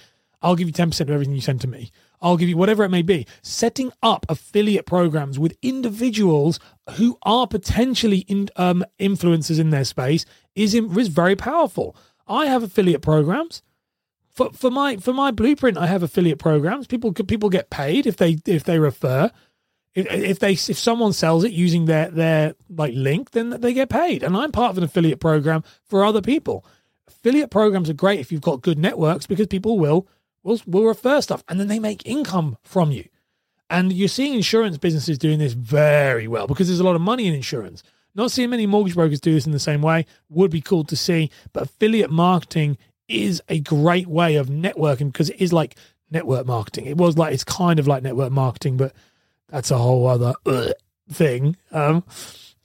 I'll 0.42 0.56
give 0.56 0.68
you 0.68 0.74
10% 0.74 1.00
of 1.02 1.10
everything 1.10 1.34
you 1.34 1.42
send 1.42 1.62
to 1.62 1.68
me. 1.68 1.92
I'll 2.22 2.38
give 2.38 2.50
you 2.50 2.58
whatever 2.58 2.84
it 2.84 2.90
may 2.90 3.02
be. 3.02 3.26
Setting 3.42 3.92
up 4.04 4.26
affiliate 4.30 4.86
programs 4.86 5.40
with 5.40 5.58
individuals 5.62 6.60
who 6.92 7.18
are 7.24 7.48
potentially 7.48 8.20
in, 8.20 8.50
um, 8.56 8.86
influencers 9.00 9.60
in 9.60 9.72
their 9.72 9.86
space 9.86 10.26
is, 10.56 10.74
in, 10.74 10.98
is 10.98 11.08
very 11.08 11.36
powerful. 11.36 11.96
I 12.28 12.46
have 12.46 12.64
affiliate 12.64 13.02
programs 13.02 13.64
for 14.36 14.52
for 14.52 14.70
my 14.70 14.98
for 14.98 15.14
my 15.14 15.32
blueprint 15.32 15.78
i 15.78 15.88
have 15.88 16.04
affiliate 16.04 16.38
programs 16.38 16.86
people 16.86 17.12
people 17.14 17.50
get 17.50 17.70
paid 17.70 18.06
if 18.06 18.18
they 18.18 18.38
if 18.46 18.64
they 18.66 18.78
refer 18.78 19.32
if, 19.96 20.40
they 20.40 20.54
if 20.54 20.78
someone 20.78 21.14
sells 21.14 21.44
it 21.44 21.52
using 21.52 21.86
their 21.86 22.10
their 22.10 22.56
like 22.70 22.94
link 22.94 23.32
then 23.32 23.50
they 23.50 23.74
get 23.74 23.90
paid. 23.90 24.24
And 24.24 24.36
i'm 24.36 24.52
part 24.52 24.72
of 24.72 24.78
an 24.78 24.84
affiliate 24.84 25.20
program 25.20 25.64
for 25.86 26.04
other 26.04 26.22
people. 26.22 26.66
Affiliate 27.08 27.50
programs 27.50 27.90
are 27.90 27.94
great 27.94 28.20
if 28.20 28.32
you've 28.32 28.42
got 28.42 28.62
good 28.62 28.78
networks 28.78 29.26
because 29.26 29.48
people 29.48 29.80
will 29.80 30.08
will 30.44 30.60
will 30.68 30.86
refer 30.86 31.22
stuff 31.22 31.44
and 31.48 31.60
then 31.60 31.68
they 31.68 31.80
make 31.80 32.06
income 32.06 32.58
from 32.64 32.92
you. 32.92 33.08
And 33.70 33.92
you're 33.92 34.08
seeing 34.08 34.36
insurance 34.36 34.78
businesses 34.78 35.18
doing 35.18 35.40
this 35.40 35.54
very 35.54 36.28
well 36.28 36.46
because 36.46 36.68
there's 36.68 36.80
a 36.80 36.84
lot 36.84 36.96
of 36.96 37.02
money 37.02 37.28
in 37.28 37.34
insurance. 37.34 37.82
Not 38.14 38.32
seeing 38.32 38.50
many 38.50 38.66
mortgage 38.66 38.96
brokers 38.96 39.20
do 39.20 39.34
this 39.34 39.46
in 39.46 39.52
the 39.52 39.60
same 39.60 39.82
way. 39.82 40.06
Would 40.30 40.52
be 40.52 40.62
cool 40.62 40.84
to 40.86 40.96
see. 40.96 41.32
But 41.52 41.64
affiliate 41.64 42.12
marketing 42.12 42.78
is 43.08 43.42
a 43.50 43.60
great 43.60 44.08
way 44.08 44.36
of 44.36 44.48
networking 44.48 45.12
because 45.12 45.30
it 45.30 45.42
is 45.42 45.52
like 45.52 45.76
network 46.12 46.46
marketing. 46.46 46.86
It 46.86 46.98
was 46.98 47.18
like 47.18 47.34
it's 47.34 47.44
kind 47.44 47.80
of 47.80 47.88
like 47.88 48.04
network 48.04 48.32
marketing, 48.32 48.78
but 48.78 48.94
that's 49.56 49.72
a 49.72 49.78
whole 49.78 50.06
other 50.08 50.34
uh, 50.46 50.72
thing. 51.10 51.56
Um, 51.72 52.04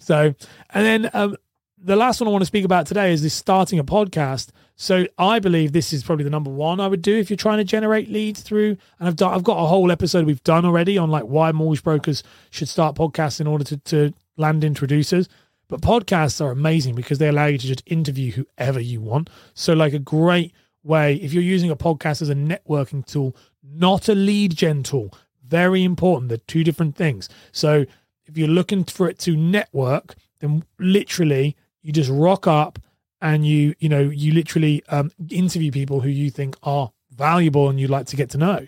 so, 0.00 0.34
and 0.70 0.84
then 0.86 1.10
um, 1.14 1.36
the 1.78 1.94
last 1.94 2.20
one 2.20 2.26
I 2.26 2.32
want 2.32 2.42
to 2.42 2.46
speak 2.46 2.64
about 2.64 2.86
today 2.86 3.12
is 3.12 3.22
this 3.22 3.32
starting 3.32 3.78
a 3.78 3.84
podcast. 3.84 4.48
So 4.74 5.06
I 5.16 5.38
believe 5.38 5.70
this 5.70 5.92
is 5.92 6.02
probably 6.02 6.24
the 6.24 6.30
number 6.30 6.50
one 6.50 6.80
I 6.80 6.88
would 6.88 7.00
do 7.00 7.16
if 7.16 7.30
you're 7.30 7.36
trying 7.36 7.58
to 7.58 7.64
generate 7.64 8.10
leads 8.10 8.40
through. 8.40 8.76
And 8.98 9.06
I've 9.06 9.14
done, 9.14 9.32
I've 9.32 9.44
got 9.44 9.62
a 9.62 9.68
whole 9.68 9.92
episode 9.92 10.26
we've 10.26 10.42
done 10.42 10.64
already 10.64 10.98
on 10.98 11.12
like 11.12 11.22
why 11.22 11.52
mortgage 11.52 11.84
brokers 11.84 12.24
should 12.50 12.68
start 12.68 12.96
podcasts 12.96 13.40
in 13.40 13.46
order 13.46 13.62
to, 13.62 13.76
to 13.76 14.12
land 14.36 14.64
introducers. 14.64 15.28
But 15.68 15.82
podcasts 15.82 16.44
are 16.44 16.50
amazing 16.50 16.96
because 16.96 17.18
they 17.18 17.28
allow 17.28 17.46
you 17.46 17.58
to 17.58 17.66
just 17.68 17.84
interview 17.86 18.32
whoever 18.32 18.80
you 18.80 19.00
want. 19.00 19.30
So, 19.54 19.74
like 19.74 19.92
a 19.92 20.00
great 20.00 20.52
way, 20.82 21.14
if 21.14 21.32
you're 21.32 21.44
using 21.44 21.70
a 21.70 21.76
podcast 21.76 22.20
as 22.20 22.30
a 22.30 22.34
networking 22.34 23.06
tool, 23.06 23.36
not 23.62 24.08
a 24.08 24.14
lead 24.16 24.56
gen 24.56 24.82
tool, 24.82 25.14
very 25.50 25.84
important. 25.84 26.28
They're 26.28 26.38
two 26.38 26.64
different 26.64 26.96
things. 26.96 27.28
So, 27.52 27.84
if 28.26 28.38
you're 28.38 28.48
looking 28.48 28.84
for 28.84 29.08
it 29.08 29.18
to 29.20 29.36
network, 29.36 30.14
then 30.38 30.64
literally 30.78 31.56
you 31.82 31.92
just 31.92 32.10
rock 32.10 32.46
up 32.46 32.78
and 33.20 33.44
you, 33.44 33.74
you 33.80 33.88
know, 33.88 34.00
you 34.00 34.32
literally 34.32 34.84
um, 34.88 35.10
interview 35.30 35.72
people 35.72 36.00
who 36.00 36.08
you 36.08 36.30
think 36.30 36.56
are 36.62 36.92
valuable 37.14 37.68
and 37.68 37.80
you'd 37.80 37.90
like 37.90 38.06
to 38.06 38.16
get 38.16 38.30
to 38.30 38.38
know. 38.38 38.66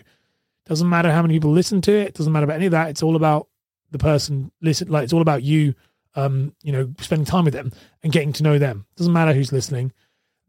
Doesn't 0.65 0.89
matter 0.89 1.11
how 1.11 1.21
many 1.21 1.35
people 1.35 1.51
listen 1.51 1.79
to 1.81 1.93
it. 1.93 2.13
Doesn't 2.13 2.33
matter 2.33 2.43
about 2.43 2.57
any 2.57 2.65
of 2.65 2.71
that. 2.71 2.89
It's 2.89 3.03
all 3.03 3.15
about 3.15 3.47
the 3.91 3.97
person 3.97 4.51
listen. 4.61 4.89
Like 4.89 5.05
it's 5.05 5.13
all 5.13 5.21
about 5.21 5.43
you 5.43 5.75
um, 6.15 6.53
you 6.63 6.71
know, 6.71 6.93
spending 6.99 7.25
time 7.25 7.45
with 7.45 7.53
them 7.53 7.71
and 8.03 8.11
getting 8.11 8.33
to 8.33 8.43
know 8.43 8.59
them. 8.59 8.85
Doesn't 8.95 9.13
matter 9.13 9.33
who's 9.33 9.51
listening. 9.51 9.91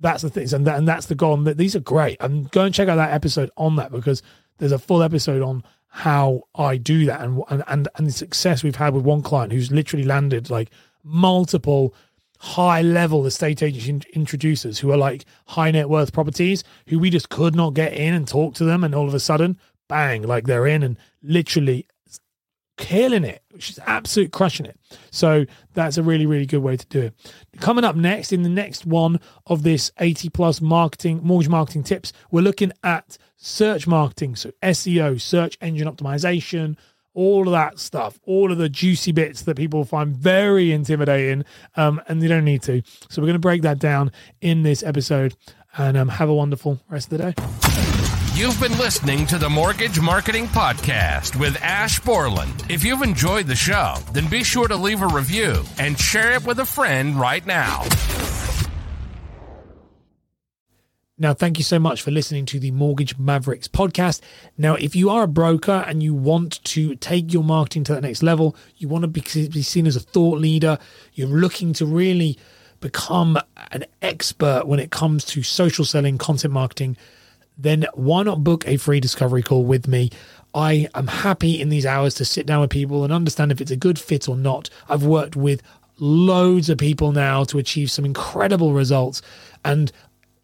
That's 0.00 0.22
the 0.22 0.30
things, 0.30 0.52
and 0.52 0.66
that, 0.66 0.76
and 0.76 0.86
that's 0.86 1.06
the 1.06 1.14
goal. 1.14 1.34
And 1.34 1.46
these 1.46 1.76
are 1.76 1.80
great. 1.80 2.18
And 2.20 2.50
go 2.50 2.62
and 2.64 2.74
check 2.74 2.88
out 2.88 2.96
that 2.96 3.12
episode 3.12 3.50
on 3.56 3.76
that 3.76 3.92
because 3.92 4.22
there's 4.58 4.72
a 4.72 4.78
full 4.78 5.02
episode 5.02 5.42
on 5.42 5.64
how 5.88 6.42
I 6.56 6.76
do 6.76 7.06
that 7.06 7.20
and 7.20 7.42
and 7.48 7.62
and, 7.68 7.88
and 7.94 8.06
the 8.06 8.12
success 8.12 8.64
we've 8.64 8.76
had 8.76 8.94
with 8.94 9.04
one 9.04 9.22
client 9.22 9.52
who's 9.52 9.70
literally 9.70 10.04
landed 10.04 10.50
like 10.50 10.70
multiple 11.04 11.94
high 12.38 12.82
level 12.82 13.24
estate 13.26 13.62
agent 13.62 14.04
introducers 14.06 14.78
who 14.78 14.90
are 14.90 14.96
like 14.96 15.24
high 15.46 15.70
net 15.70 15.88
worth 15.88 16.12
properties 16.12 16.64
who 16.88 16.98
we 16.98 17.10
just 17.10 17.28
could 17.28 17.54
not 17.54 17.74
get 17.74 17.92
in 17.92 18.12
and 18.12 18.26
talk 18.26 18.54
to 18.54 18.64
them 18.64 18.82
and 18.82 18.94
all 18.94 19.06
of 19.06 19.14
a 19.14 19.20
sudden 19.20 19.58
bang 19.88 20.22
like 20.22 20.46
they're 20.46 20.66
in 20.66 20.82
and 20.82 20.96
literally 21.22 21.86
killing 22.76 23.24
it. 23.24 23.42
She's 23.58 23.78
absolutely 23.86 24.30
crushing 24.30 24.66
it. 24.66 24.78
So 25.10 25.46
that's 25.74 25.96
a 25.96 26.02
really, 26.02 26.26
really 26.26 26.46
good 26.46 26.62
way 26.62 26.76
to 26.76 26.86
do 26.86 27.00
it. 27.02 27.14
Coming 27.60 27.84
up 27.84 27.96
next, 27.96 28.32
in 28.32 28.42
the 28.42 28.48
next 28.48 28.86
one 28.86 29.20
of 29.46 29.62
this 29.62 29.92
80 29.98 30.30
plus 30.30 30.60
marketing, 30.60 31.20
mortgage 31.22 31.48
marketing 31.48 31.84
tips, 31.84 32.12
we're 32.30 32.42
looking 32.42 32.72
at 32.82 33.16
search 33.36 33.86
marketing. 33.86 34.36
So 34.36 34.50
SEO, 34.62 35.20
search 35.20 35.56
engine 35.60 35.88
optimization, 35.88 36.76
all 37.14 37.46
of 37.46 37.52
that 37.52 37.78
stuff, 37.78 38.18
all 38.24 38.50
of 38.50 38.58
the 38.58 38.68
juicy 38.68 39.12
bits 39.12 39.42
that 39.42 39.56
people 39.56 39.84
find 39.84 40.14
very 40.14 40.72
intimidating 40.72 41.44
um, 41.76 42.00
and 42.08 42.20
they 42.20 42.28
don't 42.28 42.44
need 42.44 42.62
to. 42.62 42.82
So 43.08 43.22
we're 43.22 43.26
going 43.26 43.34
to 43.34 43.38
break 43.38 43.62
that 43.62 43.78
down 43.78 44.10
in 44.40 44.62
this 44.62 44.82
episode 44.82 45.36
and 45.76 45.96
um, 45.96 46.08
have 46.08 46.28
a 46.28 46.34
wonderful 46.34 46.80
rest 46.88 47.12
of 47.12 47.18
the 47.18 47.32
day. 47.32 47.63
You've 48.34 48.58
been 48.60 48.76
listening 48.78 49.28
to 49.28 49.38
the 49.38 49.48
Mortgage 49.48 50.00
Marketing 50.00 50.48
Podcast 50.48 51.38
with 51.38 51.56
Ash 51.62 52.00
Borland. 52.00 52.64
If 52.68 52.82
you've 52.82 53.02
enjoyed 53.02 53.46
the 53.46 53.54
show, 53.54 53.94
then 54.12 54.28
be 54.28 54.42
sure 54.42 54.66
to 54.66 54.74
leave 54.74 55.02
a 55.02 55.06
review 55.06 55.62
and 55.78 55.96
share 55.96 56.32
it 56.32 56.44
with 56.44 56.58
a 56.58 56.64
friend 56.64 57.14
right 57.14 57.46
now. 57.46 57.84
Now, 61.16 61.32
thank 61.32 61.58
you 61.58 61.64
so 61.64 61.78
much 61.78 62.02
for 62.02 62.10
listening 62.10 62.44
to 62.46 62.58
the 62.58 62.72
Mortgage 62.72 63.16
Mavericks 63.16 63.68
podcast. 63.68 64.20
Now, 64.58 64.74
if 64.74 64.96
you 64.96 65.10
are 65.10 65.22
a 65.22 65.28
broker 65.28 65.84
and 65.86 66.02
you 66.02 66.12
want 66.12 66.62
to 66.64 66.96
take 66.96 67.32
your 67.32 67.44
marketing 67.44 67.84
to 67.84 67.94
the 67.94 68.00
next 68.00 68.24
level, 68.24 68.56
you 68.76 68.88
want 68.88 69.02
to 69.02 69.08
be 69.08 69.62
seen 69.62 69.86
as 69.86 69.94
a 69.94 70.00
thought 70.00 70.40
leader, 70.40 70.80
you're 71.12 71.28
looking 71.28 71.72
to 71.74 71.86
really 71.86 72.36
become 72.80 73.38
an 73.70 73.84
expert 74.02 74.66
when 74.66 74.80
it 74.80 74.90
comes 74.90 75.24
to 75.26 75.44
social 75.44 75.84
selling, 75.84 76.18
content 76.18 76.52
marketing, 76.52 76.96
then 77.56 77.86
why 77.94 78.22
not 78.22 78.44
book 78.44 78.66
a 78.66 78.76
free 78.76 79.00
discovery 79.00 79.42
call 79.42 79.64
with 79.64 79.86
me? 79.86 80.10
I 80.54 80.88
am 80.94 81.08
happy 81.08 81.60
in 81.60 81.68
these 81.68 81.86
hours 81.86 82.14
to 82.14 82.24
sit 82.24 82.46
down 82.46 82.60
with 82.60 82.70
people 82.70 83.04
and 83.04 83.12
understand 83.12 83.50
if 83.50 83.60
it's 83.60 83.70
a 83.70 83.76
good 83.76 83.98
fit 83.98 84.28
or 84.28 84.36
not. 84.36 84.70
I've 84.88 85.04
worked 85.04 85.36
with 85.36 85.62
loads 85.98 86.68
of 86.68 86.78
people 86.78 87.12
now 87.12 87.44
to 87.44 87.58
achieve 87.58 87.90
some 87.90 88.04
incredible 88.04 88.72
results. 88.72 89.22
And 89.64 89.90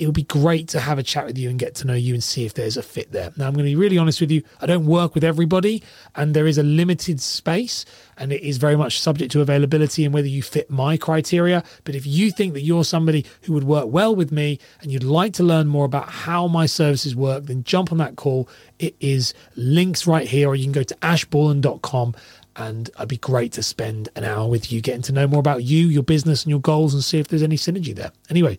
it 0.00 0.06
would 0.06 0.14
be 0.14 0.22
great 0.22 0.66
to 0.68 0.80
have 0.80 0.98
a 0.98 1.02
chat 1.02 1.26
with 1.26 1.36
you 1.36 1.50
and 1.50 1.58
get 1.58 1.74
to 1.74 1.86
know 1.86 1.92
you 1.92 2.14
and 2.14 2.24
see 2.24 2.46
if 2.46 2.54
there's 2.54 2.78
a 2.78 2.82
fit 2.82 3.12
there. 3.12 3.30
Now, 3.36 3.46
I'm 3.46 3.52
going 3.52 3.66
to 3.66 3.70
be 3.70 3.76
really 3.76 3.98
honest 3.98 4.18
with 4.18 4.30
you. 4.30 4.42
I 4.58 4.64
don't 4.64 4.86
work 4.86 5.14
with 5.14 5.22
everybody, 5.22 5.82
and 6.16 6.32
there 6.34 6.46
is 6.46 6.56
a 6.56 6.62
limited 6.62 7.20
space, 7.20 7.84
and 8.16 8.32
it 8.32 8.42
is 8.42 8.56
very 8.56 8.76
much 8.76 8.98
subject 8.98 9.30
to 9.32 9.42
availability 9.42 10.06
and 10.06 10.14
whether 10.14 10.26
you 10.26 10.42
fit 10.42 10.70
my 10.70 10.96
criteria. 10.96 11.62
But 11.84 11.94
if 11.94 12.06
you 12.06 12.32
think 12.32 12.54
that 12.54 12.62
you're 12.62 12.82
somebody 12.82 13.26
who 13.42 13.52
would 13.52 13.64
work 13.64 13.88
well 13.88 14.16
with 14.16 14.32
me 14.32 14.58
and 14.80 14.90
you'd 14.90 15.04
like 15.04 15.34
to 15.34 15.42
learn 15.42 15.66
more 15.66 15.84
about 15.84 16.08
how 16.08 16.48
my 16.48 16.64
services 16.64 17.14
work, 17.14 17.44
then 17.44 17.62
jump 17.62 17.92
on 17.92 17.98
that 17.98 18.16
call. 18.16 18.48
It 18.78 18.96
is 19.00 19.34
links 19.54 20.06
right 20.06 20.26
here, 20.26 20.48
or 20.48 20.54
you 20.54 20.64
can 20.64 20.72
go 20.72 20.82
to 20.82 20.94
ashborland.com 20.96 22.14
and 22.56 22.90
it'd 22.96 23.08
be 23.08 23.16
great 23.16 23.52
to 23.52 23.62
spend 23.62 24.08
an 24.16 24.24
hour 24.24 24.48
with 24.48 24.72
you 24.72 24.80
getting 24.80 25.02
to 25.02 25.12
know 25.12 25.26
more 25.26 25.40
about 25.40 25.64
you, 25.64 25.86
your 25.88 26.02
business, 26.02 26.42
and 26.42 26.50
your 26.50 26.60
goals 26.60 26.92
and 26.92 27.02
see 27.02 27.18
if 27.18 27.28
there's 27.28 27.42
any 27.42 27.56
synergy 27.56 27.94
there. 27.94 28.12
Anyway, 28.28 28.58